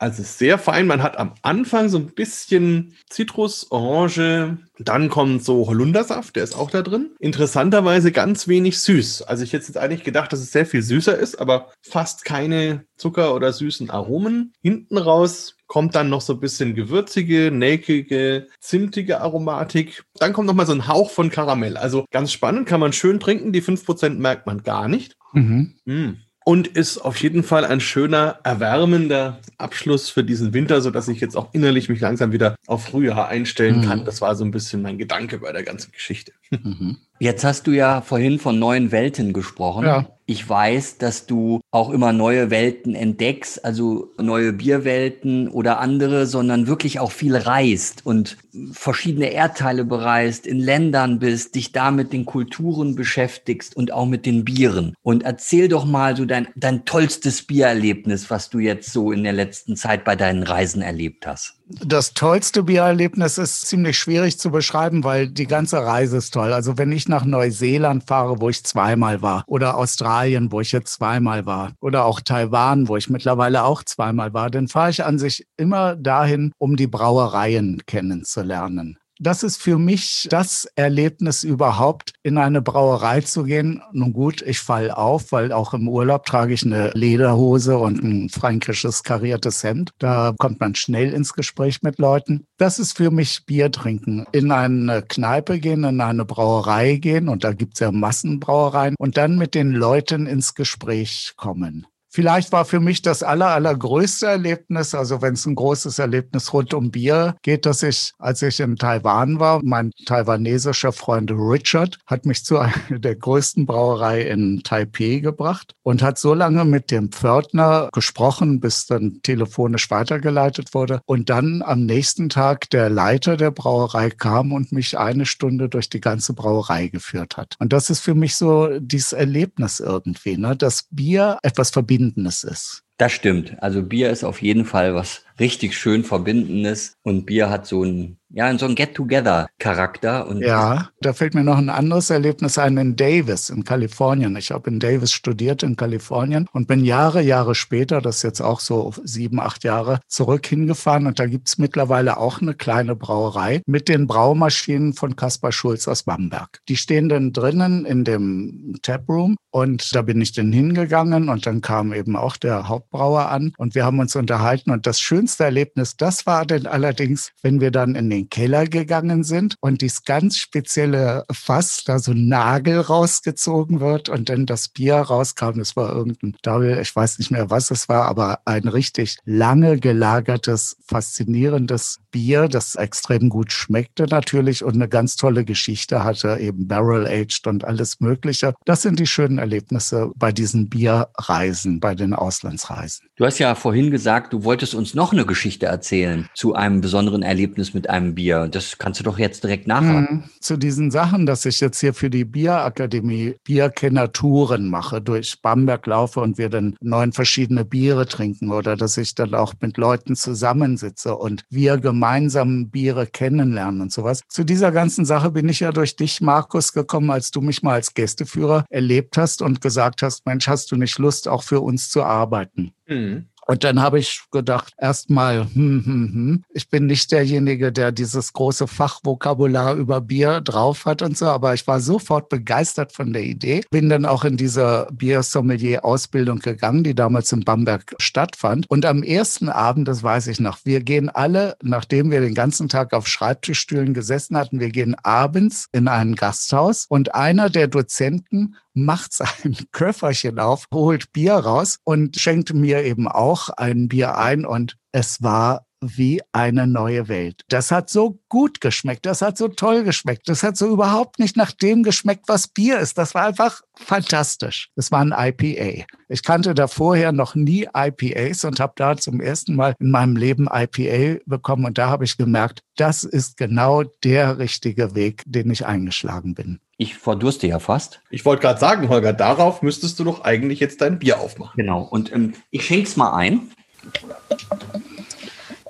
Also 0.00 0.22
sehr 0.24 0.58
fein. 0.58 0.88
Man 0.88 1.02
hat 1.02 1.18
am 1.18 1.34
Anfang 1.42 1.88
so 1.88 1.98
ein 1.98 2.06
bisschen 2.06 2.96
Zitrus, 3.08 3.70
Orange, 3.70 4.58
dann 4.78 5.08
kommt 5.08 5.44
so 5.44 5.68
Holundersaft, 5.68 6.34
der 6.34 6.42
ist 6.42 6.56
auch 6.56 6.70
da 6.70 6.82
drin. 6.82 7.14
Interessanterweise 7.20 8.10
ganz 8.10 8.48
wenig 8.48 8.80
süß. 8.80 9.22
Also 9.22 9.44
ich 9.44 9.52
hätte 9.52 9.66
jetzt 9.66 9.78
eigentlich 9.78 10.02
gedacht, 10.02 10.32
dass 10.32 10.40
es 10.40 10.50
sehr 10.50 10.66
viel 10.66 10.82
süßer 10.82 11.16
ist, 11.16 11.36
aber 11.36 11.70
fast 11.80 12.24
keine 12.24 12.84
Zucker 12.96 13.34
oder 13.34 13.52
süßen 13.52 13.88
Aromen. 13.88 14.52
Hinten 14.60 14.98
raus 14.98 15.53
kommt 15.66 15.94
dann 15.94 16.09
noch 16.09 16.21
so 16.21 16.35
ein 16.35 16.40
bisschen 16.40 16.75
gewürzige, 16.75 17.50
nelkige, 17.50 18.49
zimtige 18.61 19.21
Aromatik. 19.21 20.04
Dann 20.16 20.33
kommt 20.33 20.47
noch 20.47 20.54
mal 20.54 20.66
so 20.66 20.73
ein 20.73 20.88
Hauch 20.88 21.11
von 21.11 21.30
Karamell. 21.30 21.76
Also 21.76 22.04
ganz 22.11 22.33
spannend, 22.33 22.66
kann 22.66 22.80
man 22.80 22.92
schön 22.92 23.21
trinken. 23.21 23.52
Die 23.52 23.62
5% 23.62 24.11
merkt 24.18 24.47
man 24.47 24.62
gar 24.62 24.88
nicht. 24.88 25.16
Mhm. 25.33 25.75
Mm 25.85 26.11
und 26.44 26.68
ist 26.68 26.99
auf 26.99 27.16
jeden 27.16 27.42
Fall 27.42 27.64
ein 27.64 27.80
schöner, 27.80 28.38
erwärmender 28.44 29.40
Abschluss 29.56 30.11
für 30.11 30.23
diesen 30.23 30.52
Winter, 30.52 30.83
so 30.83 30.90
dass 30.90 31.09
ich 31.09 31.21
jetzt 31.21 31.37
auch 31.37 31.49
innerlich 31.54 31.88
mich 31.88 32.00
langsam 32.00 32.33
wieder 32.33 32.56
auf 32.66 32.85
Frühjahr 32.85 33.28
einstellen 33.28 33.80
mhm. 33.80 33.85
kann. 33.85 34.04
Das 34.04 34.21
war 34.21 34.37
so 34.37 34.44
ein 34.44 34.50
bisschen 34.50 34.83
mein 34.83 34.99
Gedanke 34.99 35.38
bei 35.38 35.52
der 35.52 35.62
ganzen 35.62 35.90
Geschichte. 35.92 36.33
Mhm. 36.50 36.99
Jetzt 37.21 37.44
hast 37.44 37.66
du 37.66 37.71
ja 37.71 38.00
vorhin 38.00 38.38
von 38.38 38.59
neuen 38.59 38.90
Welten 38.90 39.33
gesprochen. 39.33 39.87
Ja. 39.87 40.06
Ich 40.26 40.49
weiß, 40.49 40.97
dass 40.99 41.26
du 41.26 41.61
auch 41.71 41.90
immer 41.90 42.14
neue 42.14 42.50
Welten 42.50 42.94
entdeckst, 42.94 43.62
also 43.62 44.11
neue 44.18 44.54
Bierwelten 44.54 45.49
oder 45.49 45.80
andere, 45.80 46.26
sondern 46.26 46.66
wirklich 46.66 46.99
auch 46.99 47.12
viel 47.12 47.37
reist 47.37 48.06
und 48.06 48.38
verschiedene 48.73 49.26
Erdteile 49.26 49.85
bereist, 49.85 50.47
in 50.47 50.59
Ländern 50.59 51.18
bist, 51.18 51.54
dich 51.54 51.73
da 51.73 51.90
mit 51.90 52.14
den 52.14 52.25
Kulturen 52.25 52.94
beschäftigst 52.94 53.76
und 53.76 53.92
auch 53.92 54.06
mit 54.06 54.25
den 54.25 54.47
Bieren. 54.47 54.94
Und 55.02 55.25
erzähl 55.25 55.68
doch 55.68 55.85
mal 55.85 56.16
so 56.16 56.25
dein, 56.25 56.49
dein 56.56 56.87
tollstes 56.87 57.42
Biererlebnis, 57.42 58.30
was 58.30 58.49
du 58.49 58.61
jetzt 58.61 58.92
so 58.92 59.12
in 59.12 59.25
der 59.25 59.35
letzten 59.35 59.76
Zeit 59.76 60.04
bei 60.04 60.16
deinen 60.16 60.42
Reisen 60.42 60.80
erlebt 60.80 61.26
hast. 61.26 61.59
Das 61.66 62.12
tollste 62.12 62.62
Biererlebnis 62.64 63.38
ist 63.38 63.62
ziemlich 63.66 63.99
schwierig 63.99 64.38
zu 64.38 64.50
beschreiben, 64.50 65.02
weil 65.02 65.28
die 65.28 65.47
ganze 65.47 65.78
Reise 65.78 66.18
ist 66.18 66.35
toll. 66.35 66.52
Also 66.52 66.76
wenn 66.76 66.92
ich 66.92 67.09
nach 67.09 67.25
Neuseeland 67.25 68.04
fahre, 68.04 68.38
wo 68.38 68.50
ich 68.50 68.62
zweimal 68.64 69.23
war, 69.23 69.44
oder 69.47 69.78
Australien, 69.78 70.52
wo 70.52 70.61
ich 70.61 70.73
jetzt 70.73 70.92
zweimal 70.92 71.47
war, 71.47 71.73
oder 71.80 72.04
auch 72.04 72.21
Taiwan, 72.21 72.88
wo 72.88 72.99
ich 72.99 73.09
mittlerweile 73.09 73.64
auch 73.64 73.83
zweimal 73.83 74.35
war, 74.35 74.50
dann 74.50 74.68
fahre 74.68 74.90
ich 74.90 75.04
an 75.04 75.18
sich 75.18 75.47
immer 75.56 75.97
dahin, 75.97 76.52
um 76.59 76.76
die 76.76 76.87
Brauereien 76.87 77.80
kennenzulernen. 77.87 78.99
Das 79.24 79.42
ist 79.42 79.56
für 79.56 79.78
mich 79.78 80.28
das 80.30 80.68
Erlebnis 80.76 81.44
überhaupt, 81.44 82.12
in 82.22 82.36
eine 82.36 82.60
Brauerei 82.60 83.22
zu 83.22 83.44
gehen. 83.44 83.80
Nun 83.90 84.12
gut, 84.12 84.42
ich 84.42 84.58
fall 84.58 84.90
auf, 84.90 85.32
weil 85.32 85.50
auch 85.50 85.72
im 85.72 85.88
Urlaub 85.88 86.26
trage 86.26 86.52
ich 86.52 86.62
eine 86.62 86.90
Lederhose 86.90 87.78
und 87.78 88.04
ein 88.04 88.28
fränkisches 88.28 89.02
kariertes 89.02 89.64
Hemd. 89.64 89.92
Da 89.98 90.34
kommt 90.38 90.60
man 90.60 90.74
schnell 90.74 91.14
ins 91.14 91.32
Gespräch 91.32 91.80
mit 91.80 91.98
Leuten. 91.98 92.44
Das 92.58 92.78
ist 92.78 92.98
für 92.98 93.10
mich 93.10 93.46
Bier 93.46 93.72
trinken. 93.72 94.26
In 94.32 94.52
eine 94.52 95.00
Kneipe 95.00 95.58
gehen, 95.58 95.84
in 95.84 96.02
eine 96.02 96.26
Brauerei 96.26 96.96
gehen 96.96 97.30
und 97.30 97.44
da 97.44 97.54
gibt's 97.54 97.80
ja 97.80 97.90
Massenbrauereien 97.92 98.94
und 98.98 99.16
dann 99.16 99.38
mit 99.38 99.54
den 99.54 99.72
Leuten 99.72 100.26
ins 100.26 100.54
Gespräch 100.54 101.32
kommen. 101.38 101.86
Vielleicht 102.14 102.52
war 102.52 102.64
für 102.64 102.78
mich 102.78 103.02
das 103.02 103.25
aller, 103.25 103.49
allergrößte 103.49 104.26
Erlebnis, 104.26 104.94
also 104.94 105.21
wenn 105.21 105.35
es 105.35 105.47
ein 105.47 105.56
großes 105.56 105.99
Erlebnis 105.99 106.52
rund 106.52 106.73
um 106.73 106.92
Bier 106.92 107.35
geht, 107.42 107.66
dass 107.66 107.83
ich, 107.83 108.12
als 108.21 108.40
ich 108.40 108.61
in 108.61 108.76
Taiwan 108.76 109.40
war, 109.40 109.61
mein 109.64 109.90
taiwanesischer 110.06 110.92
Freund 110.92 111.33
Richard 111.33 111.99
hat 112.06 112.25
mich 112.25 112.44
zu 112.44 112.59
einer 112.59 113.00
der 113.00 113.16
größten 113.16 113.66
Brauerei 113.66 114.23
in 114.23 114.62
Taipei 114.62 115.18
gebracht 115.18 115.75
und 115.83 116.02
hat 116.02 116.16
so 116.16 116.35
lange 116.35 116.64
mit 116.64 116.92
dem 116.92 117.11
Pförtner 117.11 117.88
gesprochen, 117.92 118.61
bis 118.61 118.87
dann 118.87 119.18
telefonisch 119.25 119.90
weitergeleitet 119.90 120.73
wurde. 120.73 121.00
Und 121.06 121.30
dann 121.30 121.62
am 121.62 121.85
nächsten 121.85 122.28
Tag 122.28 122.71
der 122.71 122.90
Leiter 122.90 123.37
der 123.37 123.50
Brauerei 123.50 124.11
kam 124.11 124.52
und 124.52 124.71
mich 124.71 124.97
eine 124.97 125.26
Stunde 125.26 125.68
durch 125.68 125.90
die 125.90 126.00
ganze 126.00 126.33
Brauerei 126.33 126.87
geführt 126.87 127.37
hat. 127.37 127.56
Und 127.59 127.73
das 127.73 127.90
ist 127.90 128.02
für 128.02 128.14
mich 128.14 128.37
so 128.37 128.78
dieses 128.78 129.12
Erlebnis 129.12 129.80
irgendwie, 129.80 130.37
ne? 130.37 130.54
dass 130.54 130.87
Bier 130.92 131.38
etwas 131.42 131.73
Verbindendes 132.04 132.44
ist. 132.44 132.84
Das 132.96 133.12
stimmt. 133.12 133.60
Also 133.60 133.82
Bier 133.82 134.10
ist 134.10 134.24
auf 134.24 134.40
jeden 134.40 134.64
Fall 134.64 134.94
was 134.94 135.24
richtig 135.40 135.76
schön 135.76 136.04
Verbindendes 136.04 136.96
und 137.02 137.26
Bier 137.26 137.50
hat 137.50 137.66
so 137.66 137.84
ein, 137.84 138.18
ja, 138.30 138.56
so 138.56 138.66
ein 138.66 138.74
Get-Together-Charakter. 138.74 140.32
Ja, 140.40 140.90
da 141.00 141.12
fällt 141.12 141.34
mir 141.34 141.44
noch 141.44 141.58
ein 141.58 141.70
anderes 141.70 142.10
Erlebnis 142.10 142.58
ein 142.58 142.76
in 142.76 142.96
Davis 142.96 143.50
in 143.50 143.64
Kalifornien. 143.64 144.36
Ich 144.36 144.50
habe 144.50 144.70
in 144.70 144.80
Davis 144.80 145.12
studiert 145.12 145.62
in 145.62 145.76
Kalifornien 145.76 146.48
und 146.52 146.68
bin 146.68 146.84
Jahre, 146.84 147.22
Jahre 147.22 147.54
später, 147.54 148.00
das 148.00 148.16
ist 148.16 148.22
jetzt 148.22 148.40
auch 148.40 148.60
so 148.60 148.92
sieben, 149.02 149.40
acht 149.40 149.64
Jahre, 149.64 150.00
zurück 150.08 150.46
hingefahren 150.46 151.06
und 151.06 151.18
da 151.18 151.26
gibt's 151.26 151.58
mittlerweile 151.58 152.16
auch 152.16 152.40
eine 152.40 152.54
kleine 152.54 152.94
Brauerei 152.96 153.62
mit 153.66 153.88
den 153.88 154.06
Braumaschinen 154.06 154.92
von 154.92 155.16
Kaspar 155.16 155.52
Schulz 155.52 155.88
aus 155.88 156.04
Bamberg. 156.04 156.60
Die 156.68 156.76
stehen 156.76 157.08
dann 157.08 157.32
drinnen 157.32 157.84
in 157.84 158.04
dem 158.04 158.76
Taproom 158.82 159.36
und 159.50 159.94
da 159.94 160.02
bin 160.02 160.20
ich 160.20 160.32
dann 160.32 160.52
hingegangen 160.52 161.28
und 161.28 161.46
dann 161.46 161.60
kam 161.60 161.92
eben 161.92 162.16
auch 162.16 162.36
der 162.36 162.68
Hauptbrauer 162.94 163.28
an 163.30 163.52
und 163.58 163.74
wir 163.74 163.84
haben 163.84 163.98
uns 163.98 164.16
unterhalten 164.16 164.70
und 164.70 164.86
das 164.86 165.00
schönste 165.00 165.44
Erlebnis, 165.44 165.96
das 165.96 166.26
war 166.26 166.46
denn 166.46 166.66
allerdings, 166.66 167.32
wenn 167.42 167.60
wir 167.60 167.70
dann 167.70 167.94
in 167.94 168.08
den 168.08 168.28
Keller 168.30 168.66
gegangen 168.66 169.24
sind 169.24 169.56
und 169.60 169.82
dieses 169.82 170.04
ganz 170.04 170.36
spezielle 170.36 171.24
Fass, 171.32 171.82
da 171.84 171.98
so 171.98 172.12
ein 172.12 172.28
Nagel 172.28 172.80
rausgezogen 172.80 173.80
wird 173.80 174.08
und 174.08 174.28
dann 174.28 174.46
das 174.46 174.68
Bier 174.68 174.96
rauskam. 174.96 175.58
Das 175.58 175.76
war 175.76 175.94
irgendein 175.94 176.36
Double, 176.42 176.78
ich 176.80 176.94
weiß 176.94 177.18
nicht 177.18 177.30
mehr, 177.30 177.50
was 177.50 177.70
es 177.70 177.88
war, 177.88 178.06
aber 178.06 178.40
ein 178.44 178.68
richtig 178.68 179.16
lange 179.24 179.78
gelagertes, 179.78 180.76
faszinierendes 180.86 181.98
Bier, 182.10 182.48
das 182.48 182.76
extrem 182.76 183.28
gut 183.28 183.52
schmeckte 183.52 184.04
natürlich 184.04 184.62
und 184.62 184.74
eine 184.74 184.88
ganz 184.88 185.16
tolle 185.16 185.44
Geschichte 185.44 186.04
hatte, 186.04 186.38
eben 186.38 186.68
Barrel-Aged 186.68 187.46
und 187.46 187.64
alles 187.64 188.00
Mögliche. 188.00 188.54
Das 188.64 188.82
sind 188.82 189.00
die 189.00 189.06
schönen 189.06 189.38
Erlebnisse 189.38 190.12
bei 190.14 190.30
diesen 190.30 190.68
Bierreisen, 190.68 191.80
bei 191.80 191.94
den 191.94 192.14
Auslandsreisen. 192.14 192.83
guys 192.84 193.00
Du 193.16 193.25
hast 193.25 193.38
ja 193.38 193.54
vorhin 193.54 193.92
gesagt, 193.92 194.33
du 194.33 194.42
wolltest 194.42 194.75
uns 194.75 194.94
noch 194.94 195.12
eine 195.12 195.25
Geschichte 195.25 195.66
erzählen 195.66 196.28
zu 196.35 196.56
einem 196.56 196.80
besonderen 196.80 197.23
Erlebnis 197.23 197.73
mit 197.73 197.88
einem 197.88 198.16
Bier. 198.16 198.49
Das 198.49 198.76
kannst 198.78 198.99
du 198.99 199.04
doch 199.04 199.21
jetzt 199.21 199.44
direkt 199.44 199.68
nachhaken. 199.68 200.16
Mhm. 200.16 200.30
Zu 200.40 200.56
diesen 200.56 200.90
Sachen, 200.90 201.25
dass 201.25 201.44
ich 201.44 201.61
jetzt 201.61 201.78
hier 201.78 201.94
für 201.94 202.11
die 202.11 202.25
Bierakademie 202.25 203.37
Bierkenner-Touren 203.44 204.68
mache, 204.68 205.00
durch 205.00 205.40
Bamberg 205.40 205.87
laufe 205.87 206.18
und 206.18 206.38
wir 206.38 206.49
dann 206.49 206.75
neun 206.80 207.12
verschiedene 207.12 207.64
Biere 207.64 208.09
trinken 208.09 208.50
oder 208.50 208.76
dass 208.76 208.97
ich 208.97 209.14
dann 209.14 209.33
auch 209.35 209.54
mit 209.61 209.76
Leuten 209.76 210.16
zusammensitze 210.16 211.14
und 211.14 211.44
wir 211.50 211.78
gemeinsam 211.78 212.68
Biere 212.71 213.06
kennenlernen 213.06 213.80
und 213.80 213.92
sowas. 213.92 214.23
Zu 214.26 214.42
dieser 214.42 214.73
ganzen 214.73 215.04
Sache 215.04 215.30
bin 215.30 215.49
ich 215.49 215.61
ja 215.61 215.71
durch 215.71 215.94
dich, 215.94 216.21
Markus, 216.21 216.73
gekommen, 216.73 217.12
als 217.12 217.30
du 217.30 217.42
mich 217.42 217.62
mal 217.62 217.75
als 217.75 217.94
Gästeführer 217.94 218.64
erlebt 218.71 219.16
hast 219.18 219.40
und 219.40 219.61
gesagt 219.61 220.02
hast, 220.02 220.26
Mensch, 220.26 220.49
hast 220.49 220.73
du 220.73 220.76
nicht 220.76 220.99
Lust, 220.99 221.28
auch 221.28 221.44
für 221.44 221.61
uns 221.61 221.90
zu 221.90 222.02
arbeiten? 222.02 222.73
Mhm. 222.86 223.26
Und 223.46 223.62
dann 223.62 223.80
habe 223.82 223.98
ich 223.98 224.22
gedacht, 224.30 224.72
erstmal, 224.78 225.44
hm, 225.44 225.82
hm, 225.84 226.12
hm, 226.14 226.44
ich 226.50 226.70
bin 226.70 226.86
nicht 226.86 227.12
derjenige, 227.12 227.72
der 227.72 227.92
dieses 227.92 228.32
große 228.32 228.66
Fachvokabular 228.66 229.74
über 229.74 230.00
Bier 230.00 230.40
drauf 230.40 230.86
hat 230.86 231.02
und 231.02 231.18
so, 231.18 231.26
aber 231.26 231.52
ich 231.52 231.66
war 231.66 231.80
sofort 231.80 232.28
begeistert 232.30 232.92
von 232.92 233.12
der 233.12 233.22
Idee. 233.22 233.62
Bin 233.70 233.90
dann 233.90 234.06
auch 234.06 234.24
in 234.24 234.36
diese 234.36 234.88
Biersommelier-Ausbildung 234.92 236.38
gegangen, 236.38 236.84
die 236.84 236.94
damals 236.94 237.32
in 237.32 237.44
Bamberg 237.44 237.94
stattfand. 237.98 238.68
Und 238.70 238.86
am 238.86 239.02
ersten 239.02 239.50
Abend, 239.50 239.88
das 239.88 240.02
weiß 240.02 240.28
ich 240.28 240.40
noch, 240.40 240.58
wir 240.64 240.80
gehen 240.80 241.10
alle, 241.10 241.56
nachdem 241.62 242.10
wir 242.10 242.20
den 242.20 242.34
ganzen 242.34 242.70
Tag 242.70 242.94
auf 242.94 243.06
Schreibtischstühlen 243.06 243.92
gesessen 243.92 244.38
hatten, 244.38 244.58
wir 244.60 244.70
gehen 244.70 244.96
abends 245.02 245.66
in 245.72 245.88
ein 245.88 246.14
Gasthaus 246.14 246.86
und 246.88 247.14
einer 247.14 247.50
der 247.50 247.68
Dozenten 247.68 248.56
macht 248.74 249.12
sein 249.12 249.56
Köfferchen 249.72 250.38
auf, 250.38 250.66
holt 250.72 251.12
Bier 251.12 251.34
raus 251.34 251.78
und 251.84 252.16
schenkt 252.16 252.52
mir 252.52 252.82
eben 252.84 253.08
auch 253.08 253.48
ein 253.50 253.88
Bier 253.88 254.18
ein. 254.18 254.44
Und 254.44 254.76
es 254.92 255.22
war 255.22 255.66
wie 255.96 256.20
eine 256.32 256.66
neue 256.66 257.08
Welt. 257.08 257.42
Das 257.48 257.70
hat 257.70 257.90
so 257.90 258.18
gut 258.28 258.60
geschmeckt, 258.60 259.06
das 259.06 259.22
hat 259.22 259.38
so 259.38 259.48
toll 259.48 259.84
geschmeckt, 259.84 260.28
das 260.28 260.42
hat 260.42 260.56
so 260.56 260.70
überhaupt 260.70 261.18
nicht 261.18 261.36
nach 261.36 261.52
dem 261.52 261.82
geschmeckt, 261.82 262.24
was 262.26 262.48
Bier 262.48 262.78
ist. 262.78 262.98
Das 262.98 263.14
war 263.14 263.26
einfach 263.26 263.62
fantastisch. 263.76 264.70
Das 264.76 264.90
war 264.90 265.00
ein 265.00 265.14
IPA. 265.16 265.84
Ich 266.08 266.22
kannte 266.22 266.54
da 266.54 266.66
vorher 266.66 267.12
noch 267.12 267.34
nie 267.34 267.68
IPAs 267.74 268.44
und 268.44 268.60
habe 268.60 268.74
da 268.76 268.96
zum 268.96 269.20
ersten 269.20 269.56
Mal 269.56 269.74
in 269.78 269.90
meinem 269.90 270.16
Leben 270.16 270.48
IPA 270.52 271.20
bekommen 271.26 271.64
und 271.64 271.78
da 271.78 271.88
habe 271.88 272.04
ich 272.04 272.16
gemerkt, 272.16 272.62
das 272.76 273.04
ist 273.04 273.36
genau 273.36 273.82
der 274.02 274.38
richtige 274.38 274.94
Weg, 274.94 275.22
den 275.26 275.50
ich 275.50 275.66
eingeschlagen 275.66 276.34
bin. 276.34 276.60
Ich 276.76 276.96
verdurste 276.96 277.46
ja 277.46 277.60
fast. 277.60 278.00
Ich 278.10 278.24
wollte 278.24 278.42
gerade 278.42 278.58
sagen, 278.58 278.88
Holger, 278.88 279.12
darauf 279.12 279.62
müsstest 279.62 279.98
du 279.98 280.04
doch 280.04 280.24
eigentlich 280.24 280.58
jetzt 280.58 280.80
dein 280.80 280.98
Bier 280.98 281.20
aufmachen. 281.20 281.56
Genau. 281.56 281.82
Und 281.82 282.12
ähm, 282.12 282.34
ich 282.50 282.70
es 282.70 282.96
mal 282.96 283.14
ein. 283.14 283.50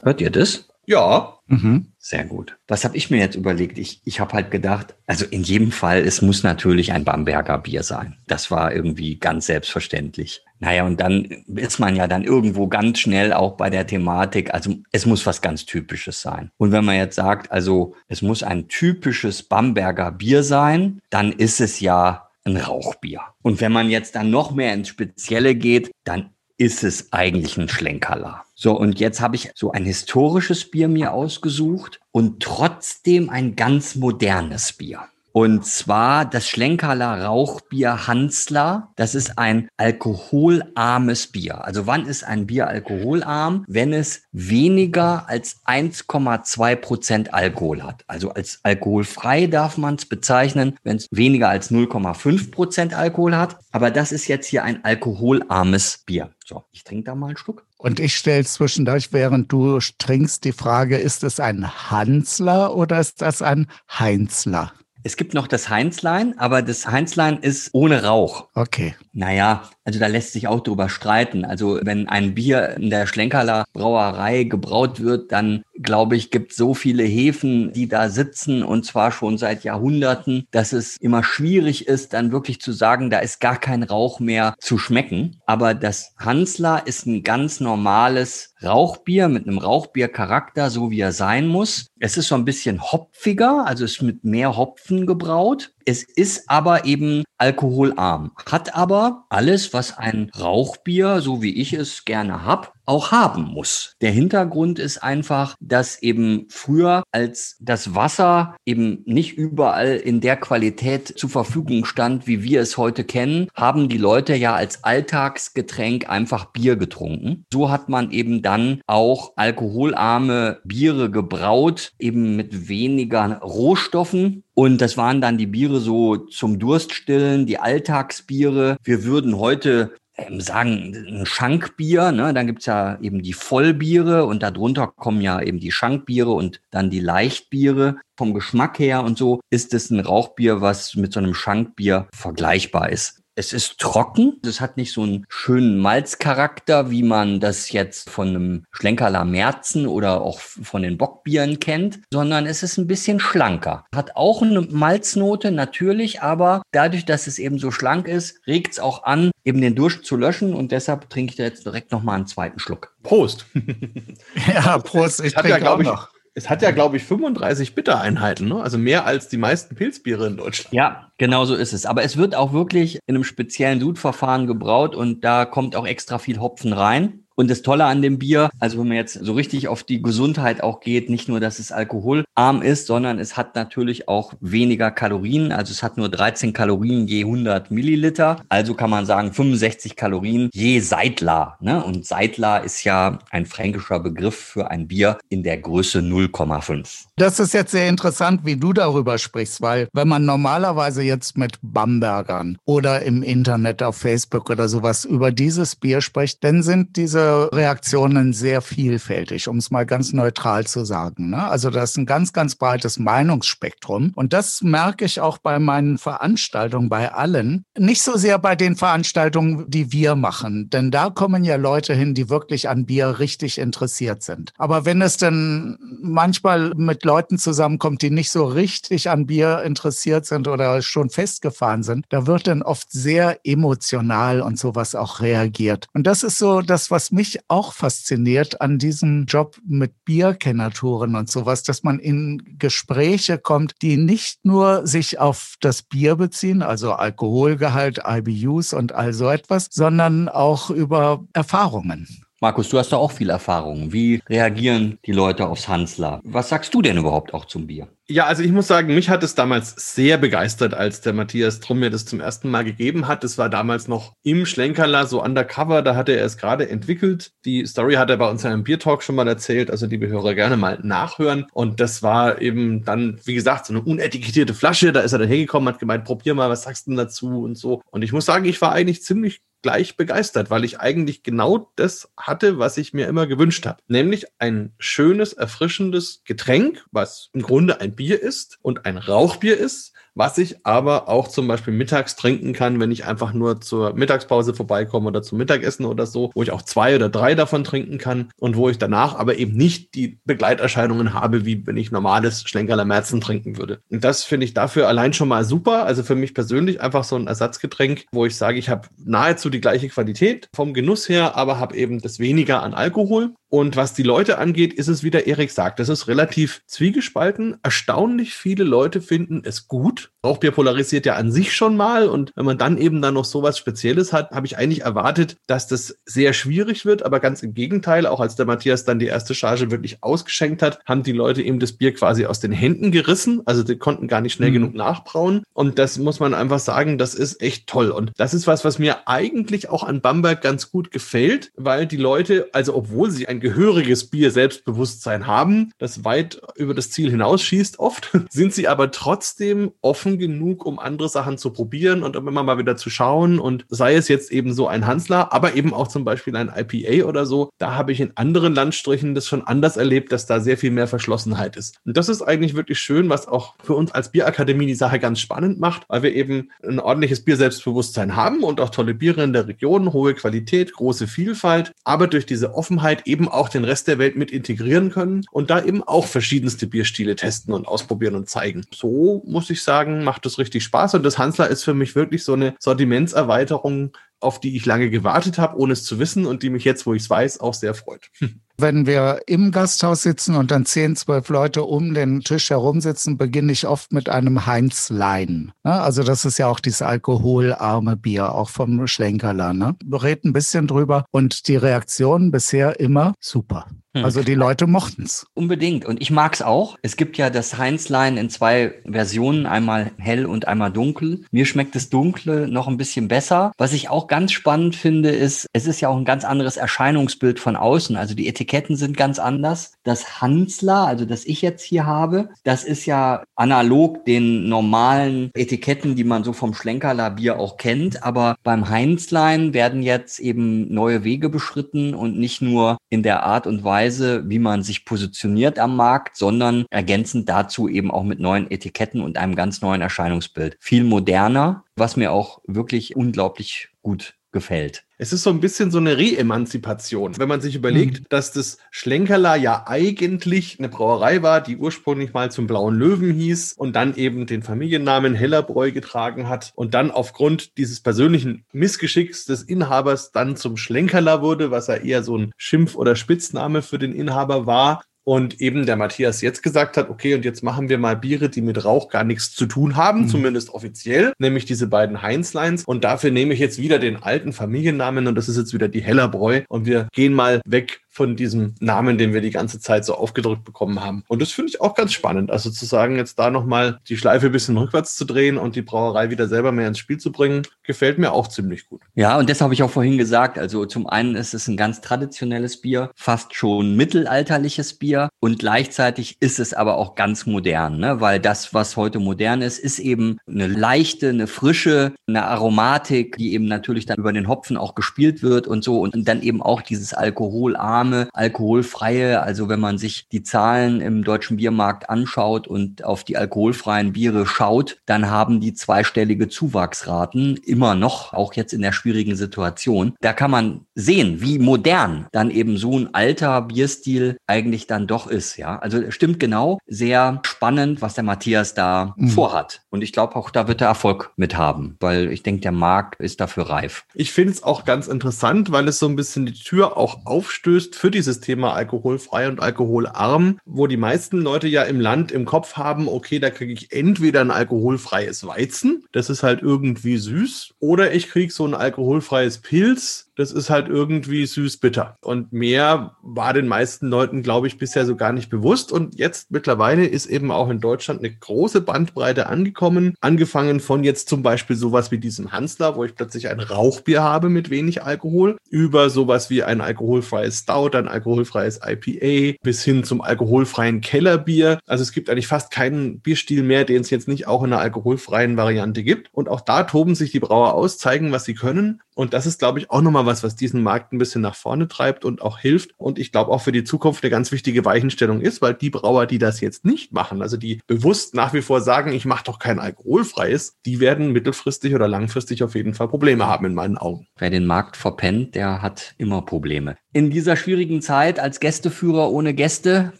Hört 0.02 0.20
ihr 0.20 0.30
das? 0.30 0.68
Ja. 0.86 1.38
Mhm. 1.46 1.92
Sehr 1.98 2.24
gut. 2.24 2.56
Was 2.66 2.84
habe 2.84 2.96
ich 2.96 3.10
mir 3.10 3.18
jetzt 3.18 3.36
überlegt? 3.36 3.78
Ich, 3.78 4.00
ich 4.04 4.18
habe 4.18 4.32
halt 4.32 4.50
gedacht, 4.50 4.96
also 5.06 5.24
in 5.24 5.42
jedem 5.42 5.70
Fall, 5.70 6.00
es 6.00 6.22
muss 6.22 6.42
natürlich 6.42 6.92
ein 6.92 7.04
Bamberger 7.04 7.58
Bier 7.58 7.82
sein. 7.82 8.16
Das 8.26 8.50
war 8.50 8.74
irgendwie 8.74 9.18
ganz 9.18 9.46
selbstverständlich. 9.46 10.42
Naja, 10.58 10.84
und 10.84 11.00
dann 11.00 11.24
ist 11.54 11.78
man 11.78 11.94
ja 11.94 12.08
dann 12.08 12.24
irgendwo 12.24 12.66
ganz 12.66 12.98
schnell 12.98 13.32
auch 13.32 13.56
bei 13.56 13.70
der 13.70 13.86
Thematik, 13.86 14.52
also 14.52 14.74
es 14.90 15.06
muss 15.06 15.26
was 15.26 15.42
ganz 15.42 15.64
Typisches 15.64 16.20
sein. 16.20 16.50
Und 16.56 16.72
wenn 16.72 16.84
man 16.84 16.96
jetzt 16.96 17.16
sagt, 17.16 17.52
also 17.52 17.94
es 18.08 18.22
muss 18.22 18.42
ein 18.42 18.68
typisches 18.68 19.42
Bamberger 19.42 20.10
Bier 20.10 20.42
sein, 20.42 21.00
dann 21.10 21.32
ist 21.32 21.60
es 21.60 21.80
ja 21.80 22.30
ein 22.44 22.56
Rauchbier. 22.56 23.20
Und 23.42 23.60
wenn 23.60 23.72
man 23.72 23.90
jetzt 23.90 24.16
dann 24.16 24.30
noch 24.30 24.52
mehr 24.52 24.74
ins 24.74 24.88
Spezielle 24.88 25.54
geht, 25.54 25.90
dann 26.04 26.30
ist 26.60 26.84
es 26.84 27.10
eigentlich 27.10 27.56
ein 27.56 27.70
Schlenkerler. 27.70 28.44
So, 28.54 28.78
und 28.78 29.00
jetzt 29.00 29.22
habe 29.22 29.34
ich 29.34 29.50
so 29.54 29.72
ein 29.72 29.86
historisches 29.86 30.70
Bier 30.70 30.88
mir 30.88 31.14
ausgesucht 31.14 32.00
und 32.12 32.42
trotzdem 32.42 33.30
ein 33.30 33.56
ganz 33.56 33.96
modernes 33.96 34.74
Bier. 34.74 35.08
Und 35.32 35.64
zwar 35.64 36.24
das 36.24 36.48
Schlenkerler 36.48 37.24
Rauchbier 37.24 38.06
Hansler. 38.06 38.92
Das 38.96 39.14
ist 39.14 39.38
ein 39.38 39.68
alkoholarmes 39.76 41.28
Bier. 41.28 41.64
Also 41.64 41.86
wann 41.86 42.06
ist 42.06 42.24
ein 42.24 42.46
Bier 42.46 42.66
alkoholarm? 42.66 43.64
Wenn 43.68 43.92
es 43.92 44.22
weniger 44.32 45.28
als 45.28 45.64
1,2 45.66 46.76
Prozent 46.76 47.34
Alkohol 47.34 47.82
hat. 47.82 48.04
Also 48.08 48.30
als 48.30 48.60
alkoholfrei 48.64 49.46
darf 49.46 49.78
man 49.78 49.94
es 49.94 50.06
bezeichnen, 50.06 50.76
wenn 50.82 50.96
es 50.96 51.06
weniger 51.10 51.48
als 51.48 51.70
0,5 51.70 52.50
Prozent 52.50 52.94
Alkohol 52.94 53.36
hat. 53.36 53.56
Aber 53.70 53.90
das 53.90 54.12
ist 54.12 54.26
jetzt 54.26 54.46
hier 54.46 54.64
ein 54.64 54.84
alkoholarmes 54.84 56.02
Bier. 56.06 56.30
So, 56.44 56.64
ich 56.72 56.82
trinke 56.82 57.04
da 57.04 57.14
mal 57.14 57.28
einen 57.28 57.36
Schluck. 57.36 57.64
Und 57.76 58.00
ich 58.00 58.16
stelle 58.16 58.44
zwischendurch, 58.44 59.12
während 59.12 59.52
du 59.52 59.78
trinkst, 59.98 60.44
die 60.44 60.52
Frage, 60.52 60.98
ist 60.98 61.22
es 61.22 61.38
ein 61.38 61.90
Hansler 61.90 62.74
oder 62.74 62.98
ist 62.98 63.22
das 63.22 63.40
ein 63.40 63.68
Heinzler? 63.88 64.72
Es 65.02 65.16
gibt 65.16 65.32
noch 65.32 65.46
das 65.46 65.70
Heinzlein, 65.70 66.38
aber 66.38 66.60
das 66.60 66.86
Heinzlein 66.86 67.38
ist 67.38 67.70
ohne 67.72 68.04
Rauch. 68.04 68.48
Okay. 68.54 68.94
Naja, 69.12 69.62
also 69.84 69.98
da 69.98 70.06
lässt 70.06 70.32
sich 70.32 70.46
auch 70.46 70.60
drüber 70.60 70.88
streiten. 70.88 71.44
Also 71.44 71.80
wenn 71.82 72.08
ein 72.08 72.34
Bier 72.34 72.76
in 72.76 72.90
der 72.90 73.06
Schlenkerler 73.06 73.64
Brauerei 73.72 74.44
gebraut 74.44 75.00
wird, 75.00 75.32
dann 75.32 75.64
glaube 75.82 76.16
ich, 76.16 76.30
gibt 76.30 76.52
so 76.52 76.74
viele 76.74 77.02
Hefen, 77.02 77.72
die 77.72 77.88
da 77.88 78.08
sitzen 78.08 78.62
und 78.62 78.84
zwar 78.84 79.12
schon 79.12 79.38
seit 79.38 79.64
Jahrhunderten, 79.64 80.46
dass 80.50 80.72
es 80.72 80.96
immer 80.98 81.24
schwierig 81.24 81.88
ist, 81.88 82.12
dann 82.12 82.32
wirklich 82.32 82.60
zu 82.60 82.72
sagen, 82.72 83.10
da 83.10 83.18
ist 83.18 83.40
gar 83.40 83.58
kein 83.58 83.82
Rauch 83.82 84.20
mehr 84.20 84.54
zu 84.60 84.78
schmecken. 84.78 85.40
Aber 85.46 85.74
das 85.74 86.12
Hansler 86.18 86.86
ist 86.86 87.06
ein 87.06 87.22
ganz 87.22 87.60
normales 87.60 88.54
Rauchbier 88.62 89.28
mit 89.28 89.46
einem 89.46 89.58
Rauchbiercharakter, 89.58 90.70
so 90.70 90.90
wie 90.90 91.00
er 91.00 91.12
sein 91.12 91.46
muss. 91.46 91.86
Es 91.98 92.16
ist 92.16 92.28
so 92.28 92.34
ein 92.34 92.44
bisschen 92.44 92.80
hopfiger, 92.80 93.66
also 93.66 93.84
ist 93.84 94.02
mit 94.02 94.24
mehr 94.24 94.56
Hopfen 94.56 95.06
gebraut. 95.06 95.72
Es 95.90 96.04
ist 96.04 96.48
aber 96.48 96.84
eben 96.84 97.24
alkoholarm, 97.36 98.30
hat 98.48 98.76
aber 98.76 99.24
alles, 99.28 99.72
was 99.72 99.98
ein 99.98 100.30
Rauchbier, 100.38 101.20
so 101.20 101.42
wie 101.42 101.60
ich 101.60 101.72
es 101.72 102.04
gerne 102.04 102.44
hab, 102.44 102.74
auch 102.90 103.12
haben 103.12 103.44
muss. 103.44 103.94
Der 104.00 104.10
Hintergrund 104.10 104.80
ist 104.80 104.98
einfach, 104.98 105.54
dass 105.60 106.02
eben 106.02 106.46
früher, 106.48 107.04
als 107.12 107.56
das 107.60 107.94
Wasser 107.94 108.56
eben 108.66 109.02
nicht 109.06 109.38
überall 109.38 109.94
in 109.94 110.20
der 110.20 110.36
Qualität 110.36 111.06
zur 111.16 111.30
Verfügung 111.30 111.84
stand, 111.84 112.26
wie 112.26 112.42
wir 112.42 112.60
es 112.60 112.76
heute 112.76 113.04
kennen, 113.04 113.46
haben 113.54 113.88
die 113.88 113.96
Leute 113.96 114.34
ja 114.34 114.56
als 114.56 114.82
Alltagsgetränk 114.82 116.10
einfach 116.10 116.46
Bier 116.46 116.74
getrunken. 116.74 117.44
So 117.52 117.70
hat 117.70 117.88
man 117.88 118.10
eben 118.10 118.42
dann 118.42 118.80
auch 118.88 119.34
alkoholarme 119.36 120.58
Biere 120.64 121.12
gebraut, 121.12 121.92
eben 122.00 122.34
mit 122.34 122.68
weniger 122.68 123.38
Rohstoffen 123.38 124.42
und 124.54 124.80
das 124.80 124.96
waren 124.96 125.20
dann 125.20 125.38
die 125.38 125.46
Biere 125.46 125.78
so 125.80 126.16
zum 126.16 126.58
Durststillen, 126.58 127.46
die 127.46 127.58
Alltagsbiere. 127.58 128.76
Wir 128.82 129.04
würden 129.04 129.38
heute 129.38 129.94
sagen, 130.38 130.94
ein 131.08 131.26
Schankbier, 131.26 132.12
ne? 132.12 132.32
dann 132.34 132.46
gibt's 132.46 132.66
ja 132.66 132.98
eben 133.00 133.22
die 133.22 133.32
Vollbiere 133.32 134.24
und 134.24 134.42
darunter 134.42 134.86
kommen 134.88 135.20
ja 135.20 135.40
eben 135.40 135.58
die 135.58 135.72
Schankbiere 135.72 136.30
und 136.30 136.60
dann 136.70 136.90
die 136.90 137.00
Leichtbiere. 137.00 137.96
Vom 138.16 138.34
Geschmack 138.34 138.78
her 138.78 139.02
und 139.02 139.16
so 139.16 139.40
ist 139.50 139.72
es 139.72 139.90
ein 139.90 140.00
Rauchbier, 140.00 140.60
was 140.60 140.94
mit 140.94 141.12
so 141.12 141.20
einem 141.20 141.34
Schankbier 141.34 142.06
vergleichbar 142.14 142.90
ist. 142.90 143.19
Es 143.34 143.52
ist 143.52 143.78
trocken. 143.78 144.40
Es 144.44 144.60
hat 144.60 144.76
nicht 144.76 144.92
so 144.92 145.02
einen 145.02 145.24
schönen 145.28 145.78
Malzcharakter, 145.78 146.90
wie 146.90 147.02
man 147.02 147.40
das 147.40 147.72
jetzt 147.72 148.10
von 148.10 148.28
einem 148.28 148.64
Schlenkerler 148.72 149.24
Merzen 149.24 149.86
oder 149.86 150.20
auch 150.20 150.40
von 150.40 150.82
den 150.82 150.98
Bockbieren 150.98 151.60
kennt, 151.60 152.00
sondern 152.12 152.46
es 152.46 152.62
ist 152.62 152.76
ein 152.76 152.86
bisschen 152.86 153.20
schlanker. 153.20 153.84
Hat 153.94 154.16
auch 154.16 154.42
eine 154.42 154.62
Malznote 154.62 155.52
natürlich, 155.52 156.22
aber 156.22 156.62
dadurch, 156.72 157.04
dass 157.04 157.26
es 157.26 157.38
eben 157.38 157.58
so 157.58 157.70
schlank 157.70 158.08
ist, 158.08 158.46
regt 158.46 158.72
es 158.72 158.78
auch 158.78 159.04
an, 159.04 159.30
eben 159.44 159.60
den 159.60 159.74
Durst 159.74 160.04
zu 160.04 160.16
löschen 160.16 160.54
und 160.54 160.72
deshalb 160.72 161.08
trinke 161.08 161.30
ich 161.30 161.36
da 161.36 161.44
jetzt 161.44 161.64
direkt 161.64 161.92
nochmal 161.92 162.16
einen 162.16 162.26
zweiten 162.26 162.58
Schluck. 162.58 162.94
Prost. 163.02 163.46
ja, 164.52 164.78
Prost. 164.78 165.24
Ich 165.24 165.34
trinke 165.34 165.64
ja, 165.64 165.74
auch 165.74 165.78
noch. 165.78 166.10
Es 166.40 166.48
hat 166.48 166.62
ja, 166.62 166.70
glaube 166.70 166.96
ich, 166.96 167.02
35 167.02 167.74
Bittereinheiten, 167.74 168.48
ne? 168.48 168.62
also 168.62 168.78
mehr 168.78 169.04
als 169.04 169.28
die 169.28 169.36
meisten 169.36 169.74
Pilzbiere 169.74 170.26
in 170.26 170.38
Deutschland. 170.38 170.72
Ja, 170.72 171.12
genau 171.18 171.44
so 171.44 171.54
ist 171.54 171.74
es. 171.74 171.84
Aber 171.84 172.02
es 172.02 172.16
wird 172.16 172.34
auch 172.34 172.54
wirklich 172.54 172.98
in 173.06 173.14
einem 173.14 173.24
speziellen 173.24 173.78
Sudverfahren 173.78 174.46
gebraut 174.46 174.94
und 174.96 175.22
da 175.22 175.44
kommt 175.44 175.76
auch 175.76 175.86
extra 175.86 176.18
viel 176.18 176.40
Hopfen 176.40 176.72
rein. 176.72 177.24
Und 177.40 177.48
das 177.48 177.62
Tolle 177.62 177.86
an 177.86 178.02
dem 178.02 178.18
Bier, 178.18 178.50
also 178.58 178.78
wenn 178.78 178.88
man 178.88 178.98
jetzt 178.98 179.14
so 179.14 179.32
richtig 179.32 179.66
auf 179.66 179.82
die 179.82 180.02
Gesundheit 180.02 180.62
auch 180.62 180.80
geht, 180.80 181.08
nicht 181.08 181.26
nur, 181.26 181.40
dass 181.40 181.58
es 181.58 181.72
alkoholarm 181.72 182.60
ist, 182.60 182.86
sondern 182.86 183.18
es 183.18 183.38
hat 183.38 183.54
natürlich 183.54 184.08
auch 184.08 184.34
weniger 184.42 184.90
Kalorien. 184.90 185.50
Also 185.50 185.72
es 185.72 185.82
hat 185.82 185.96
nur 185.96 186.10
13 186.10 186.52
Kalorien 186.52 187.06
je 187.06 187.24
100 187.24 187.70
Milliliter. 187.70 188.42
Also 188.50 188.74
kann 188.74 188.90
man 188.90 189.06
sagen 189.06 189.32
65 189.32 189.96
Kalorien 189.96 190.50
je 190.52 190.80
Seidler. 190.80 191.56
Ne? 191.62 191.82
Und 191.82 192.04
Seidler 192.04 192.62
ist 192.62 192.84
ja 192.84 193.18
ein 193.30 193.46
fränkischer 193.46 194.00
Begriff 194.00 194.34
für 194.34 194.70
ein 194.70 194.86
Bier 194.86 195.16
in 195.30 195.42
der 195.42 195.56
Größe 195.56 196.00
0,5. 196.00 197.06
Das 197.16 197.40
ist 197.40 197.54
jetzt 197.54 197.70
sehr 197.70 197.88
interessant, 197.88 198.42
wie 198.44 198.56
du 198.56 198.74
darüber 198.74 199.16
sprichst, 199.16 199.62
weil 199.62 199.88
wenn 199.94 200.08
man 200.08 200.26
normalerweise 200.26 201.02
jetzt 201.02 201.38
mit 201.38 201.58
Bambergern 201.62 202.58
oder 202.66 203.00
im 203.00 203.22
Internet 203.22 203.82
auf 203.82 203.96
Facebook 203.96 204.50
oder 204.50 204.68
sowas 204.68 205.06
über 205.06 205.32
dieses 205.32 205.74
Bier 205.74 206.02
spricht, 206.02 206.44
dann 206.44 206.62
sind 206.62 206.98
diese 206.98 207.29
Reaktionen 207.30 208.32
sehr 208.32 208.60
vielfältig, 208.60 209.48
um 209.48 209.58
es 209.58 209.70
mal 209.70 209.86
ganz 209.86 210.12
neutral 210.12 210.66
zu 210.66 210.84
sagen. 210.84 211.30
Ne? 211.30 211.48
Also 211.48 211.70
das 211.70 211.90
ist 211.90 211.96
ein 211.98 212.06
ganz, 212.06 212.32
ganz 212.32 212.54
breites 212.54 212.98
Meinungsspektrum. 212.98 214.12
Und 214.14 214.32
das 214.32 214.62
merke 214.62 215.04
ich 215.04 215.20
auch 215.20 215.38
bei 215.38 215.58
meinen 215.58 215.98
Veranstaltungen, 215.98 216.88
bei 216.88 217.12
allen. 217.12 217.64
Nicht 217.78 218.02
so 218.02 218.16
sehr 218.16 218.38
bei 218.38 218.56
den 218.56 218.76
Veranstaltungen, 218.76 219.68
die 219.68 219.92
wir 219.92 220.14
machen, 220.14 220.70
denn 220.70 220.90
da 220.90 221.10
kommen 221.10 221.44
ja 221.44 221.56
Leute 221.56 221.94
hin, 221.94 222.14
die 222.14 222.28
wirklich 222.28 222.68
an 222.68 222.86
Bier 222.86 223.18
richtig 223.18 223.58
interessiert 223.58 224.22
sind. 224.22 224.52
Aber 224.58 224.84
wenn 224.84 225.02
es 225.02 225.16
dann 225.16 225.78
manchmal 226.02 226.72
mit 226.76 227.04
Leuten 227.04 227.38
zusammenkommt, 227.38 228.02
die 228.02 228.10
nicht 228.10 228.30
so 228.30 228.44
richtig 228.44 229.10
an 229.10 229.26
Bier 229.26 229.62
interessiert 229.62 230.26
sind 230.26 230.48
oder 230.48 230.82
schon 230.82 231.10
festgefahren 231.10 231.82
sind, 231.82 232.06
da 232.08 232.26
wird 232.26 232.46
dann 232.46 232.62
oft 232.62 232.90
sehr 232.90 233.38
emotional 233.44 234.40
und 234.40 234.58
sowas 234.58 234.94
auch 234.94 235.20
reagiert. 235.20 235.86
Und 235.92 236.06
das 236.06 236.22
ist 236.22 236.38
so 236.38 236.60
das, 236.62 236.90
was 236.90 237.10
mich 237.10 237.19
auch 237.48 237.72
fasziniert 237.72 238.60
an 238.60 238.78
diesem 238.78 239.26
Job 239.26 239.56
mit 239.66 239.92
Bierkennaturen 240.04 241.14
und 241.14 241.30
sowas, 241.30 241.62
dass 241.62 241.82
man 241.82 241.98
in 241.98 242.56
Gespräche 242.58 243.38
kommt, 243.38 243.74
die 243.82 243.96
nicht 243.96 244.44
nur 244.44 244.86
sich 244.86 245.18
auf 245.18 245.54
das 245.60 245.82
Bier 245.82 246.16
beziehen, 246.16 246.62
also 246.62 246.92
Alkoholgehalt, 246.92 248.00
IBUs 248.06 248.72
und 248.72 248.92
all 248.92 249.12
so 249.12 249.28
etwas, 249.28 249.68
sondern 249.70 250.28
auch 250.28 250.70
über 250.70 251.24
Erfahrungen. 251.32 252.08
Markus, 252.42 252.70
du 252.70 252.78
hast 252.78 252.90
da 252.90 252.96
auch 252.96 253.12
viel 253.12 253.28
Erfahrung. 253.28 253.92
Wie 253.92 254.22
reagieren 254.26 254.98
die 255.04 255.12
Leute 255.12 255.46
aufs 255.46 255.68
Hansler? 255.68 256.20
Was 256.24 256.48
sagst 256.48 256.72
du 256.72 256.80
denn 256.80 256.96
überhaupt 256.96 257.34
auch 257.34 257.44
zum 257.44 257.66
Bier? 257.66 257.88
Ja, 258.10 258.26
also 258.26 258.42
ich 258.42 258.50
muss 258.50 258.66
sagen, 258.66 258.92
mich 258.92 259.08
hat 259.08 259.22
es 259.22 259.36
damals 259.36 259.94
sehr 259.94 260.18
begeistert, 260.18 260.74
als 260.74 261.00
der 261.00 261.12
Matthias 261.12 261.60
Trumm 261.60 261.78
mir 261.78 261.90
das 261.90 262.06
zum 262.06 262.18
ersten 262.18 262.50
Mal 262.50 262.64
gegeben 262.64 263.06
hat. 263.06 263.22
Das 263.22 263.38
war 263.38 263.48
damals 263.48 263.86
noch 263.86 264.14
im 264.24 264.46
Schlenkerler, 264.46 265.06
so 265.06 265.22
undercover, 265.22 265.80
da 265.82 265.94
hatte 265.94 266.16
er 266.16 266.24
es 266.24 266.36
gerade 266.36 266.68
entwickelt. 266.68 267.30
Die 267.44 267.64
Story 267.66 267.94
hat 267.94 268.10
er 268.10 268.16
bei 268.16 268.28
uns 268.28 268.42
in 268.42 268.50
einem 268.50 268.64
Biertalk 268.64 269.04
schon 269.04 269.14
mal 269.14 269.28
erzählt, 269.28 269.70
also 269.70 269.86
liebe 269.86 270.08
Hörer 270.08 270.34
gerne 270.34 270.56
mal 270.56 270.80
nachhören. 270.82 271.46
Und 271.52 271.78
das 271.78 272.02
war 272.02 272.42
eben 272.42 272.84
dann, 272.84 273.20
wie 273.26 273.34
gesagt, 273.34 273.66
so 273.66 273.74
eine 273.74 273.82
unetikettierte 273.82 274.54
Flasche. 274.54 274.90
Da 274.90 275.02
ist 275.02 275.12
er 275.12 275.20
dann 275.20 275.28
hergekommen, 275.28 275.72
hat 275.72 275.78
gemeint, 275.78 276.04
probier 276.04 276.34
mal, 276.34 276.50
was 276.50 276.64
sagst 276.64 276.88
du 276.88 276.90
denn 276.90 276.98
dazu 276.98 277.44
und 277.44 277.56
so. 277.56 277.80
Und 277.92 278.02
ich 278.02 278.12
muss 278.12 278.24
sagen, 278.24 278.44
ich 278.44 278.60
war 278.60 278.72
eigentlich 278.72 279.04
ziemlich 279.04 279.40
gleich 279.62 279.96
begeistert, 279.96 280.50
weil 280.50 280.64
ich 280.64 280.80
eigentlich 280.80 281.22
genau 281.22 281.70
das 281.76 282.10
hatte, 282.16 282.58
was 282.58 282.78
ich 282.78 282.92
mir 282.92 283.06
immer 283.06 283.26
gewünscht 283.26 283.66
habe. 283.66 283.82
Nämlich 283.88 284.26
ein 284.38 284.72
schönes, 284.78 285.32
erfrischendes 285.32 286.22
Getränk, 286.24 286.84
was 286.92 287.30
im 287.32 287.42
Grunde 287.42 287.80
ein 287.80 287.94
Bier 288.00 288.22
ist 288.22 288.58
und 288.62 288.86
ein 288.86 288.96
Rauchbier 288.96 289.58
ist, 289.58 289.92
was 290.14 290.38
ich 290.38 290.64
aber 290.64 291.06
auch 291.10 291.28
zum 291.28 291.46
Beispiel 291.46 291.74
mittags 291.74 292.16
trinken 292.16 292.54
kann, 292.54 292.80
wenn 292.80 292.90
ich 292.90 293.04
einfach 293.04 293.34
nur 293.34 293.60
zur 293.60 293.92
Mittagspause 293.92 294.54
vorbeikomme 294.54 295.08
oder 295.08 295.22
zum 295.22 295.36
Mittagessen 295.36 295.84
oder 295.84 296.06
so, 296.06 296.30
wo 296.34 296.42
ich 296.42 296.50
auch 296.50 296.62
zwei 296.62 296.96
oder 296.96 297.10
drei 297.10 297.34
davon 297.34 297.62
trinken 297.62 297.98
kann 297.98 298.30
und 298.38 298.56
wo 298.56 298.70
ich 298.70 298.78
danach 298.78 299.16
aber 299.16 299.36
eben 299.36 299.54
nicht 299.54 299.94
die 299.94 300.18
Begleiterscheinungen 300.24 301.12
habe, 301.12 301.44
wie 301.44 301.66
wenn 301.66 301.76
ich 301.76 301.92
normales 301.92 302.42
Schlenkerler 302.42 302.86
Merzen 302.86 303.20
trinken 303.20 303.58
würde. 303.58 303.80
Und 303.90 304.02
das 304.02 304.24
finde 304.24 304.46
ich 304.46 304.54
dafür 304.54 304.88
allein 304.88 305.12
schon 305.12 305.28
mal 305.28 305.44
super. 305.44 305.84
Also 305.84 306.02
für 306.02 306.14
mich 306.14 306.32
persönlich 306.32 306.80
einfach 306.80 307.04
so 307.04 307.16
ein 307.16 307.26
Ersatzgetränk, 307.26 308.06
wo 308.12 308.24
ich 308.24 308.34
sage, 308.34 308.58
ich 308.58 308.70
habe 308.70 308.88
nahezu 308.96 309.50
die 309.50 309.60
gleiche 309.60 309.90
Qualität 309.90 310.48
vom 310.54 310.72
Genuss 310.72 311.06
her, 311.06 311.36
aber 311.36 311.58
habe 311.58 311.76
eben 311.76 312.00
das 312.00 312.18
weniger 312.18 312.62
an 312.62 312.72
Alkohol. 312.72 313.34
Und 313.50 313.76
was 313.76 313.94
die 313.94 314.04
Leute 314.04 314.38
angeht, 314.38 314.72
ist 314.72 314.86
es, 314.86 315.02
wie 315.02 315.10
der 315.10 315.26
Erik 315.26 315.50
sagt, 315.50 315.80
das 315.80 315.88
ist 315.88 316.06
relativ 316.06 316.62
zwiegespalten. 316.66 317.56
Erstaunlich 317.64 318.34
viele 318.34 318.62
Leute 318.62 319.00
finden 319.00 319.42
es 319.44 319.66
gut. 319.66 320.12
Rauchbier 320.24 320.52
polarisiert 320.52 321.04
ja 321.04 321.16
an 321.16 321.32
sich 321.32 321.52
schon 321.54 321.76
mal. 321.76 322.08
Und 322.08 322.32
wenn 322.36 322.44
man 322.44 322.58
dann 322.58 322.78
eben 322.78 323.02
dann 323.02 323.14
noch 323.14 323.24
so 323.24 323.42
was 323.42 323.58
Spezielles 323.58 324.12
hat, 324.12 324.30
habe 324.30 324.46
ich 324.46 324.56
eigentlich 324.56 324.82
erwartet, 324.82 325.36
dass 325.48 325.66
das 325.66 325.98
sehr 326.04 326.32
schwierig 326.32 326.86
wird. 326.86 327.02
Aber 327.02 327.18
ganz 327.18 327.42
im 327.42 327.52
Gegenteil, 327.52 328.06
auch 328.06 328.20
als 328.20 328.36
der 328.36 328.46
Matthias 328.46 328.84
dann 328.84 329.00
die 329.00 329.06
erste 329.06 329.34
Charge 329.34 329.72
wirklich 329.72 329.98
ausgeschenkt 330.00 330.62
hat, 330.62 330.78
haben 330.86 331.02
die 331.02 331.12
Leute 331.12 331.42
eben 331.42 331.58
das 331.58 331.72
Bier 331.72 331.92
quasi 331.92 332.26
aus 332.26 332.38
den 332.38 332.52
Händen 332.52 332.92
gerissen. 332.92 333.42
Also 333.46 333.64
die 333.64 333.78
konnten 333.78 334.06
gar 334.06 334.20
nicht 334.20 334.34
schnell 334.34 334.50
mhm. 334.50 334.54
genug 334.54 334.74
nachbrauen. 334.74 335.42
Und 335.54 335.80
das 335.80 335.98
muss 335.98 336.20
man 336.20 336.34
einfach 336.34 336.60
sagen, 336.60 336.98
das 336.98 337.16
ist 337.16 337.42
echt 337.42 337.66
toll. 337.66 337.90
Und 337.90 338.12
das 338.16 338.32
ist 338.32 338.46
was, 338.46 338.64
was 338.64 338.78
mir 338.78 339.08
eigentlich 339.08 339.68
auch 339.68 339.82
an 339.82 340.00
Bamberg 340.00 340.40
ganz 340.40 340.70
gut 340.70 340.92
gefällt, 340.92 341.50
weil 341.56 341.88
die 341.88 341.96
Leute, 341.96 342.48
also 342.52 342.76
obwohl 342.76 343.10
sie 343.10 343.26
ein 343.26 343.39
gehöriges 343.40 344.08
Bier-Selbstbewusstsein 344.08 345.26
haben, 345.26 345.72
das 345.78 346.04
weit 346.04 346.40
über 346.56 346.74
das 346.74 346.90
Ziel 346.90 347.10
hinausschießt 347.10 347.78
oft, 347.78 348.10
sind 348.30 348.54
sie 348.54 348.68
aber 348.68 348.90
trotzdem 348.90 349.72
offen 349.80 350.18
genug, 350.18 350.64
um 350.64 350.78
andere 350.78 351.08
Sachen 351.08 351.38
zu 351.38 351.50
probieren 351.50 352.02
und 352.02 352.16
um 352.16 352.28
immer 352.28 352.42
mal 352.42 352.58
wieder 352.58 352.76
zu 352.76 352.90
schauen. 352.90 353.38
Und 353.38 353.64
sei 353.68 353.94
es 353.94 354.08
jetzt 354.08 354.30
eben 354.30 354.52
so 354.52 354.68
ein 354.68 354.86
Hansler, 354.86 355.32
aber 355.32 355.54
eben 355.54 355.74
auch 355.74 355.88
zum 355.88 356.04
Beispiel 356.04 356.36
ein 356.36 356.52
IPA 356.54 357.06
oder 357.06 357.26
so, 357.26 357.50
da 357.58 357.74
habe 357.74 357.92
ich 357.92 358.00
in 358.00 358.16
anderen 358.16 358.54
Landstrichen 358.54 359.14
das 359.14 359.26
schon 359.26 359.46
anders 359.46 359.76
erlebt, 359.76 360.12
dass 360.12 360.26
da 360.26 360.40
sehr 360.40 360.58
viel 360.58 360.70
mehr 360.70 360.86
Verschlossenheit 360.86 361.56
ist. 361.56 361.76
Und 361.84 361.96
das 361.96 362.08
ist 362.08 362.22
eigentlich 362.22 362.54
wirklich 362.54 362.78
schön, 362.78 363.08
was 363.08 363.26
auch 363.26 363.54
für 363.62 363.74
uns 363.74 363.92
als 363.92 364.12
Bierakademie 364.12 364.66
die 364.66 364.74
Sache 364.74 364.98
ganz 364.98 365.20
spannend 365.20 365.58
macht, 365.60 365.84
weil 365.88 366.02
wir 366.02 366.14
eben 366.14 366.50
ein 366.62 366.80
ordentliches 366.80 367.24
Bier-Selbstbewusstsein 367.24 368.16
haben 368.16 368.42
und 368.42 368.60
auch 368.60 368.70
tolle 368.70 368.94
Biere 368.94 369.22
in 369.22 369.32
der 369.32 369.48
Region, 369.48 369.92
hohe 369.92 370.14
Qualität, 370.14 370.72
große 370.72 371.06
Vielfalt, 371.06 371.72
aber 371.84 372.06
durch 372.06 372.26
diese 372.26 372.54
Offenheit 372.54 373.06
eben 373.06 373.28
auch 373.30 373.48
den 373.48 373.64
Rest 373.64 373.88
der 373.88 373.98
Welt 373.98 374.16
mit 374.16 374.30
integrieren 374.30 374.90
können 374.90 375.24
und 375.30 375.50
da 375.50 375.62
eben 375.62 375.82
auch 375.82 376.06
verschiedenste 376.06 376.66
Bierstile 376.66 377.16
testen 377.16 377.54
und 377.54 377.66
ausprobieren 377.66 378.14
und 378.14 378.28
zeigen. 378.28 378.64
So 378.74 379.22
muss 379.26 379.50
ich 379.50 379.62
sagen, 379.62 380.04
macht 380.04 380.26
es 380.26 380.38
richtig 380.38 380.64
Spaß 380.64 380.94
und 380.94 381.02
das 381.02 381.18
Hansler 381.18 381.48
ist 381.48 381.64
für 381.64 381.74
mich 381.74 381.94
wirklich 381.94 382.24
so 382.24 382.34
eine 382.34 382.54
Sortimentserweiterung, 382.58 383.92
auf 384.20 384.40
die 384.40 384.56
ich 384.56 384.66
lange 384.66 384.90
gewartet 384.90 385.38
habe, 385.38 385.58
ohne 385.58 385.72
es 385.72 385.84
zu 385.84 385.98
wissen 385.98 386.26
und 386.26 386.42
die 386.42 386.50
mich 386.50 386.64
jetzt, 386.64 386.86
wo 386.86 386.94
ich 386.94 387.02
es 387.02 387.10
weiß, 387.10 387.40
auch 387.40 387.54
sehr 387.54 387.74
freut. 387.74 388.10
Wenn 388.58 388.86
wir 388.86 389.22
im 389.26 389.52
Gasthaus 389.52 390.02
sitzen 390.02 390.36
und 390.36 390.50
dann 390.50 390.66
zehn, 390.66 390.94
zwölf 390.94 391.30
Leute 391.30 391.62
um 391.62 391.94
den 391.94 392.20
Tisch 392.20 392.50
herum 392.50 392.82
sitzen, 392.82 393.16
beginne 393.16 393.52
ich 393.52 393.66
oft 393.66 393.90
mit 393.90 394.10
einem 394.10 394.44
Heinzlein. 394.44 395.52
Also 395.62 396.02
das 396.02 396.26
ist 396.26 396.38
ja 396.38 396.48
auch 396.48 396.60
dieses 396.60 396.82
alkoholarme 396.82 397.96
Bier, 397.96 398.34
auch 398.34 398.50
vom 398.50 398.86
Schlenkerler. 398.86 399.54
Ne? 399.54 399.76
Wir 399.82 400.02
reden 400.02 400.28
ein 400.28 400.32
bisschen 400.34 400.66
drüber 400.66 401.06
und 401.10 401.48
die 401.48 401.56
Reaktion 401.56 402.30
bisher 402.30 402.78
immer 402.80 403.14
super. 403.18 403.66
Hm. 403.96 404.04
Also 404.04 404.22
die 404.22 404.34
Leute 404.34 404.66
mochten 404.68 405.02
es. 405.02 405.26
Unbedingt. 405.34 405.84
Und 405.84 406.00
ich 406.00 406.10
mag 406.12 406.34
es 406.34 406.42
auch. 406.42 406.78
Es 406.82 406.96
gibt 406.96 407.18
ja 407.18 407.28
das 407.28 407.58
Heinzlein 407.58 408.16
in 408.16 408.30
zwei 408.30 408.74
Versionen, 408.88 409.46
einmal 409.46 409.90
hell 409.98 410.26
und 410.26 410.46
einmal 410.46 410.70
dunkel. 410.70 411.24
Mir 411.32 411.44
schmeckt 411.44 411.74
das 411.74 411.90
Dunkle 411.90 412.46
noch 412.46 412.68
ein 412.68 412.76
bisschen 412.76 413.08
besser. 413.08 413.52
Was 413.58 413.72
ich 413.72 413.88
auch 413.88 414.06
ganz 414.06 414.30
spannend 414.30 414.76
finde, 414.76 415.10
ist, 415.10 415.46
es 415.52 415.66
ist 415.66 415.80
ja 415.80 415.88
auch 415.88 415.96
ein 415.96 416.04
ganz 416.04 416.24
anderes 416.24 416.56
Erscheinungsbild 416.56 417.40
von 417.40 417.56
außen. 417.56 417.96
Also 417.96 418.14
die 418.14 418.28
Etiketten 418.28 418.76
sind 418.76 418.96
ganz 418.96 419.18
anders. 419.18 419.72
Das 419.82 420.20
Hansler, 420.20 420.86
also 420.86 421.04
das 421.04 421.24
ich 421.24 421.42
jetzt 421.42 421.64
hier 421.64 421.84
habe, 421.84 422.28
das 422.44 422.62
ist 422.62 422.86
ja 422.86 423.24
analog 423.34 424.04
den 424.04 424.48
normalen 424.48 425.30
Etiketten, 425.34 425.96
die 425.96 426.04
man 426.04 426.22
so 426.22 426.32
vom 426.32 426.54
Schlenkerler 426.54 427.10
Bier 427.10 427.40
auch 427.40 427.56
kennt. 427.56 428.04
Aber 428.04 428.36
beim 428.44 428.68
Heinzlein 428.68 429.52
werden 429.52 429.82
jetzt 429.82 430.20
eben 430.20 430.72
neue 430.72 431.02
Wege 431.02 431.28
beschritten 431.28 431.94
und 431.94 432.16
nicht 432.16 432.40
nur 432.40 432.76
in 432.88 433.02
der 433.02 433.24
Art 433.24 433.48
und 433.48 433.64
Weise, 433.64 433.79
Weise, 433.80 434.28
wie 434.28 434.38
man 434.38 434.62
sich 434.62 434.84
positioniert 434.84 435.58
am 435.58 435.74
Markt, 435.74 436.16
sondern 436.16 436.66
ergänzend 436.70 437.28
dazu 437.30 437.66
eben 437.66 437.90
auch 437.90 438.04
mit 438.04 438.20
neuen 438.20 438.50
Etiketten 438.50 439.00
und 439.00 439.16
einem 439.16 439.34
ganz 439.34 439.62
neuen 439.62 439.80
Erscheinungsbild. 439.80 440.58
Viel 440.60 440.84
moderner, 440.84 441.64
was 441.76 441.96
mir 441.96 442.12
auch 442.12 442.42
wirklich 442.46 442.94
unglaublich 442.94 443.70
gut 443.80 444.19
gefällt. 444.32 444.84
Es 444.98 445.12
ist 445.12 445.22
so 445.22 445.30
ein 445.30 445.40
bisschen 445.40 445.70
so 445.70 445.78
eine 445.78 445.96
Re-Emanzipation, 445.96 447.18
wenn 447.18 447.28
man 447.28 447.40
sich 447.40 447.54
überlegt, 447.54 448.00
mhm. 448.00 448.06
dass 448.10 448.32
das 448.32 448.58
Schlenkerler 448.70 449.34
ja 449.34 449.64
eigentlich 449.66 450.58
eine 450.58 450.68
Brauerei 450.68 451.22
war, 451.22 451.40
die 451.40 451.56
ursprünglich 451.56 452.12
mal 452.12 452.30
zum 452.30 452.46
Blauen 452.46 452.76
Löwen 452.76 453.12
hieß 453.12 453.54
und 453.54 453.74
dann 453.74 453.96
eben 453.96 454.26
den 454.26 454.42
Familiennamen 454.42 455.14
Hellerbräu 455.14 455.72
getragen 455.72 456.28
hat 456.28 456.52
und 456.54 456.74
dann 456.74 456.90
aufgrund 456.90 457.56
dieses 457.56 457.80
persönlichen 457.80 458.44
Missgeschicks 458.52 459.24
des 459.24 459.42
Inhabers 459.42 460.12
dann 460.12 460.36
zum 460.36 460.56
Schlenkerler 460.56 461.22
wurde, 461.22 461.50
was 461.50 461.68
ja 461.68 461.76
eher 461.76 462.02
so 462.02 462.18
ein 462.18 462.32
Schimpf- 462.36 462.76
oder 462.76 462.96
Spitzname 462.96 463.62
für 463.62 463.78
den 463.78 463.94
Inhaber 463.94 464.46
war 464.46 464.82
und 465.04 465.40
eben 465.40 465.66
der 465.66 465.76
Matthias 465.76 466.20
jetzt 466.20 466.42
gesagt 466.42 466.76
hat, 466.76 466.90
okay, 466.90 467.14
und 467.14 467.24
jetzt 467.24 467.42
machen 467.42 467.68
wir 467.68 467.78
mal 467.78 467.96
Biere, 467.96 468.28
die 468.28 468.42
mit 468.42 468.64
Rauch 468.64 468.88
gar 468.88 469.04
nichts 469.04 469.32
zu 469.32 469.46
tun 469.46 469.76
haben, 469.76 470.02
mhm. 470.02 470.08
zumindest 470.08 470.50
offiziell, 470.50 471.12
nämlich 471.18 471.44
diese 471.44 471.66
beiden 471.66 472.02
Heinzleins. 472.02 472.64
Und 472.64 472.84
dafür 472.84 473.10
nehme 473.10 473.34
ich 473.34 473.40
jetzt 473.40 473.58
wieder 473.58 473.78
den 473.78 474.02
alten 474.02 474.32
Familiennamen 474.32 475.06
und 475.06 475.14
das 475.14 475.28
ist 475.28 475.36
jetzt 475.36 475.54
wieder 475.54 475.68
die 475.68 475.82
Hellerbräu. 475.82 476.42
Und 476.48 476.66
wir 476.66 476.88
gehen 476.92 477.12
mal 477.12 477.40
weg 477.44 477.80
von 477.90 478.16
diesem 478.16 478.54
Namen, 478.60 478.98
den 478.98 479.12
wir 479.12 479.20
die 479.20 479.30
ganze 479.30 479.58
Zeit 479.58 479.84
so 479.84 479.94
aufgedrückt 479.94 480.44
bekommen 480.44 480.80
haben. 480.80 481.04
Und 481.08 481.20
das 481.20 481.32
finde 481.32 481.50
ich 481.50 481.60
auch 481.60 481.74
ganz 481.74 481.92
spannend. 481.92 482.30
Also 482.30 482.50
zu 482.50 482.64
sagen, 482.64 482.96
jetzt 482.96 483.18
da 483.18 483.30
nochmal 483.30 483.80
die 483.88 483.96
Schleife 483.96 484.26
ein 484.26 484.32
bisschen 484.32 484.56
rückwärts 484.56 484.94
zu 484.94 485.04
drehen 485.04 485.36
und 485.36 485.56
die 485.56 485.62
Brauerei 485.62 486.10
wieder 486.10 486.28
selber 486.28 486.52
mehr 486.52 486.68
ins 486.68 486.78
Spiel 486.78 486.98
zu 486.98 487.10
bringen, 487.10 487.42
gefällt 487.64 487.98
mir 487.98 488.12
auch 488.12 488.28
ziemlich 488.28 488.68
gut. 488.68 488.80
Ja, 488.94 489.18
und 489.18 489.28
das 489.28 489.40
habe 489.40 489.54
ich 489.54 489.62
auch 489.64 489.70
vorhin 489.70 489.98
gesagt. 489.98 490.38
Also 490.38 490.66
zum 490.66 490.86
einen 490.86 491.16
ist 491.16 491.34
es 491.34 491.48
ein 491.48 491.56
ganz 491.56 491.80
traditionelles 491.80 492.60
Bier, 492.60 492.90
fast 492.94 493.34
schon 493.34 493.76
mittelalterliches 493.76 494.74
Bier 494.74 495.08
und 495.18 495.40
gleichzeitig 495.40 496.16
ist 496.20 496.38
es 496.38 496.54
aber 496.54 496.76
auch 496.76 496.94
ganz 496.94 497.26
modern, 497.26 497.78
ne? 497.78 498.00
weil 498.00 498.20
das, 498.20 498.54
was 498.54 498.76
heute 498.76 499.00
modern 499.00 499.42
ist, 499.42 499.58
ist 499.58 499.80
eben 499.80 500.18
eine 500.28 500.46
leichte, 500.46 501.08
eine 501.08 501.26
frische, 501.26 501.92
eine 502.06 502.24
Aromatik, 502.24 503.16
die 503.16 503.34
eben 503.34 503.46
natürlich 503.46 503.86
dann 503.86 503.98
über 503.98 504.12
den 504.12 504.28
Hopfen 504.28 504.56
auch 504.56 504.74
gespielt 504.74 505.22
wird 505.22 505.48
und 505.48 505.64
so 505.64 505.80
und 505.80 506.06
dann 506.06 506.22
eben 506.22 506.40
auch 506.40 506.62
dieses 506.62 506.94
alkoholarme 506.94 507.79
arme, 507.80 508.08
alkoholfreie. 508.12 509.22
Also 509.22 509.48
wenn 509.48 509.60
man 509.60 509.78
sich 509.78 510.06
die 510.08 510.22
Zahlen 510.22 510.80
im 510.80 511.02
deutschen 511.02 511.38
Biermarkt 511.38 511.88
anschaut 511.88 512.46
und 512.46 512.84
auf 512.84 513.04
die 513.04 513.16
alkoholfreien 513.16 513.92
Biere 513.92 514.26
schaut, 514.26 514.78
dann 514.84 515.10
haben 515.10 515.40
die 515.40 515.54
zweistellige 515.54 516.28
Zuwachsraten 516.28 517.38
immer 517.38 517.74
noch, 517.74 518.12
auch 518.12 518.34
jetzt 518.34 518.52
in 518.52 518.60
der 518.60 518.72
schwierigen 518.72 519.16
Situation. 519.16 519.94
Da 520.00 520.12
kann 520.12 520.30
man 520.30 520.66
sehen, 520.74 521.22
wie 521.22 521.38
modern 521.38 522.06
dann 522.12 522.30
eben 522.30 522.58
so 522.58 522.78
ein 522.78 522.94
alter 522.94 523.40
Bierstil 523.42 524.18
eigentlich 524.26 524.66
dann 524.66 524.86
doch 524.86 525.06
ist. 525.06 525.38
Ja, 525.38 525.58
also 525.58 525.90
stimmt 525.90 526.20
genau. 526.20 526.58
Sehr 526.66 527.20
spannend, 527.24 527.80
was 527.80 527.94
der 527.94 528.04
Matthias 528.04 528.54
da 528.54 528.94
mhm. 528.96 529.08
vorhat. 529.08 529.62
Und 529.70 529.82
ich 529.82 529.92
glaube 529.92 530.16
auch, 530.16 530.30
da 530.30 530.48
wird 530.48 530.60
er 530.60 530.68
Erfolg 530.68 531.12
mit 531.16 531.36
haben, 531.36 531.76
weil 531.80 532.12
ich 532.12 532.22
denke, 532.22 532.42
der 532.42 532.52
Markt 532.52 533.00
ist 533.00 533.20
dafür 533.20 533.48
reif. 533.48 533.84
Ich 533.94 534.12
finde 534.12 534.32
es 534.32 534.42
auch 534.42 534.64
ganz 534.64 534.86
interessant, 534.86 535.50
weil 535.50 535.66
es 535.68 535.78
so 535.78 535.86
ein 535.86 535.96
bisschen 535.96 536.26
die 536.26 536.34
Tür 536.34 536.76
auch 536.76 537.06
aufstößt 537.06 537.69
gelöst 537.70 537.76
für 537.76 537.90
dieses 537.90 538.20
Thema 538.20 538.54
alkoholfrei 538.54 539.28
und 539.28 539.40
alkoholarm, 539.40 540.38
wo 540.44 540.66
die 540.66 540.76
meisten 540.76 541.18
Leute 541.18 541.48
ja 541.48 541.62
im 541.62 541.80
Land 541.80 542.12
im 542.12 542.24
Kopf 542.24 542.56
haben, 542.56 542.88
okay, 542.88 543.18
da 543.18 543.30
kriege 543.30 543.52
ich 543.52 543.72
entweder 543.72 544.20
ein 544.20 544.30
alkoholfreies 544.30 545.26
Weizen, 545.26 545.84
das 545.92 546.10
ist 546.10 546.22
halt 546.22 546.42
irgendwie 546.42 546.96
süß, 546.96 547.54
oder 547.60 547.92
ich 547.92 548.08
kriege 548.08 548.32
so 548.32 548.46
ein 548.46 548.54
alkoholfreies 548.54 549.38
Pilz, 549.38 550.09
das 550.20 550.32
ist 550.32 550.50
halt 550.50 550.68
irgendwie 550.68 551.26
süß-bitter. 551.26 551.96
Und 552.02 552.32
mehr 552.32 552.96
war 553.02 553.32
den 553.32 553.48
meisten 553.48 553.88
Leuten, 553.88 554.22
glaube 554.22 554.46
ich, 554.46 554.58
bisher 554.58 554.84
so 554.84 554.94
gar 554.94 555.12
nicht 555.12 555.30
bewusst. 555.30 555.72
Und 555.72 555.98
jetzt 555.98 556.30
mittlerweile 556.30 556.86
ist 556.86 557.06
eben 557.06 557.30
auch 557.30 557.48
in 557.48 557.60
Deutschland 557.60 558.00
eine 558.00 558.14
große 558.14 558.60
Bandbreite 558.60 559.26
angekommen. 559.28 559.94
Angefangen 560.00 560.60
von 560.60 560.84
jetzt 560.84 561.08
zum 561.08 561.22
Beispiel 561.22 561.56
sowas 561.56 561.90
wie 561.90 561.98
diesem 561.98 562.32
Hansler, 562.32 562.76
wo 562.76 562.84
ich 562.84 562.94
plötzlich 562.94 563.28
ein 563.28 563.40
Rauchbier 563.40 564.02
habe 564.02 564.28
mit 564.28 564.50
wenig 564.50 564.82
Alkohol, 564.82 565.38
über 565.48 565.88
sowas 565.88 566.28
wie 566.28 566.42
ein 566.42 566.60
alkoholfreies 566.60 567.38
Stout, 567.38 567.70
ein 567.72 567.88
alkoholfreies 567.88 568.60
IPA, 568.64 569.38
bis 569.42 569.64
hin 569.64 569.84
zum 569.84 570.02
alkoholfreien 570.02 570.82
Kellerbier. 570.82 571.58
Also 571.66 571.82
es 571.82 571.92
gibt 571.92 572.10
eigentlich 572.10 572.26
fast 572.26 572.50
keinen 572.50 573.00
Bierstil 573.00 573.42
mehr, 573.42 573.64
den 573.64 573.80
es 573.80 573.90
jetzt 573.90 574.08
nicht 574.08 574.26
auch 574.26 574.42
in 574.42 574.52
einer 574.52 574.60
alkoholfreien 574.60 575.38
Variante 575.38 575.82
gibt. 575.82 576.10
Und 576.12 576.28
auch 576.28 576.42
da 576.42 576.64
toben 576.64 576.94
sich 576.94 577.10
die 577.10 577.20
Brauer 577.20 577.54
aus, 577.54 577.78
zeigen, 577.78 578.12
was 578.12 578.24
sie 578.24 578.34
können. 578.34 578.82
Und 579.00 579.14
das 579.14 579.24
ist, 579.24 579.38
glaube 579.38 579.58
ich, 579.58 579.70
auch 579.70 579.80
nochmal 579.80 580.04
was, 580.04 580.22
was 580.22 580.36
diesen 580.36 580.62
Markt 580.62 580.92
ein 580.92 580.98
bisschen 580.98 581.22
nach 581.22 581.34
vorne 581.34 581.68
treibt 581.68 582.04
und 582.04 582.20
auch 582.20 582.38
hilft. 582.38 582.78
Und 582.78 582.98
ich 582.98 583.12
glaube 583.12 583.30
auch 583.30 583.40
für 583.40 583.50
die 583.50 583.64
Zukunft 583.64 584.04
eine 584.04 584.10
ganz 584.10 584.30
wichtige 584.30 584.62
Weichenstellung 584.66 585.22
ist, 585.22 585.40
weil 585.40 585.54
die 585.54 585.70
Brauer, 585.70 586.04
die 586.04 586.18
das 586.18 586.42
jetzt 586.42 586.66
nicht 586.66 586.92
machen, 586.92 587.22
also 587.22 587.38
die 587.38 587.62
bewusst 587.66 588.14
nach 588.14 588.34
wie 588.34 588.42
vor 588.42 588.60
sagen, 588.60 588.92
ich 588.92 589.06
mache 589.06 589.24
doch 589.24 589.38
kein 589.38 589.58
alkoholfreies, 589.58 590.58
die 590.66 590.80
werden 590.80 591.12
mittelfristig 591.12 591.74
oder 591.74 591.88
langfristig 591.88 592.42
auf 592.42 592.54
jeden 592.54 592.74
Fall 592.74 592.88
Probleme 592.88 593.26
haben 593.26 593.46
in 593.46 593.54
meinen 593.54 593.78
Augen. 593.78 594.06
Wer 594.18 594.28
den 594.28 594.44
Markt 594.44 594.76
verpennt, 594.76 595.34
der 595.34 595.62
hat 595.62 595.94
immer 595.96 596.20
Probleme 596.20 596.76
in 596.92 597.10
dieser 597.10 597.36
schwierigen 597.36 597.82
Zeit 597.82 598.18
als 598.18 598.40
Gästeführer 598.40 599.10
ohne 599.10 599.32
Gäste. 599.32 599.92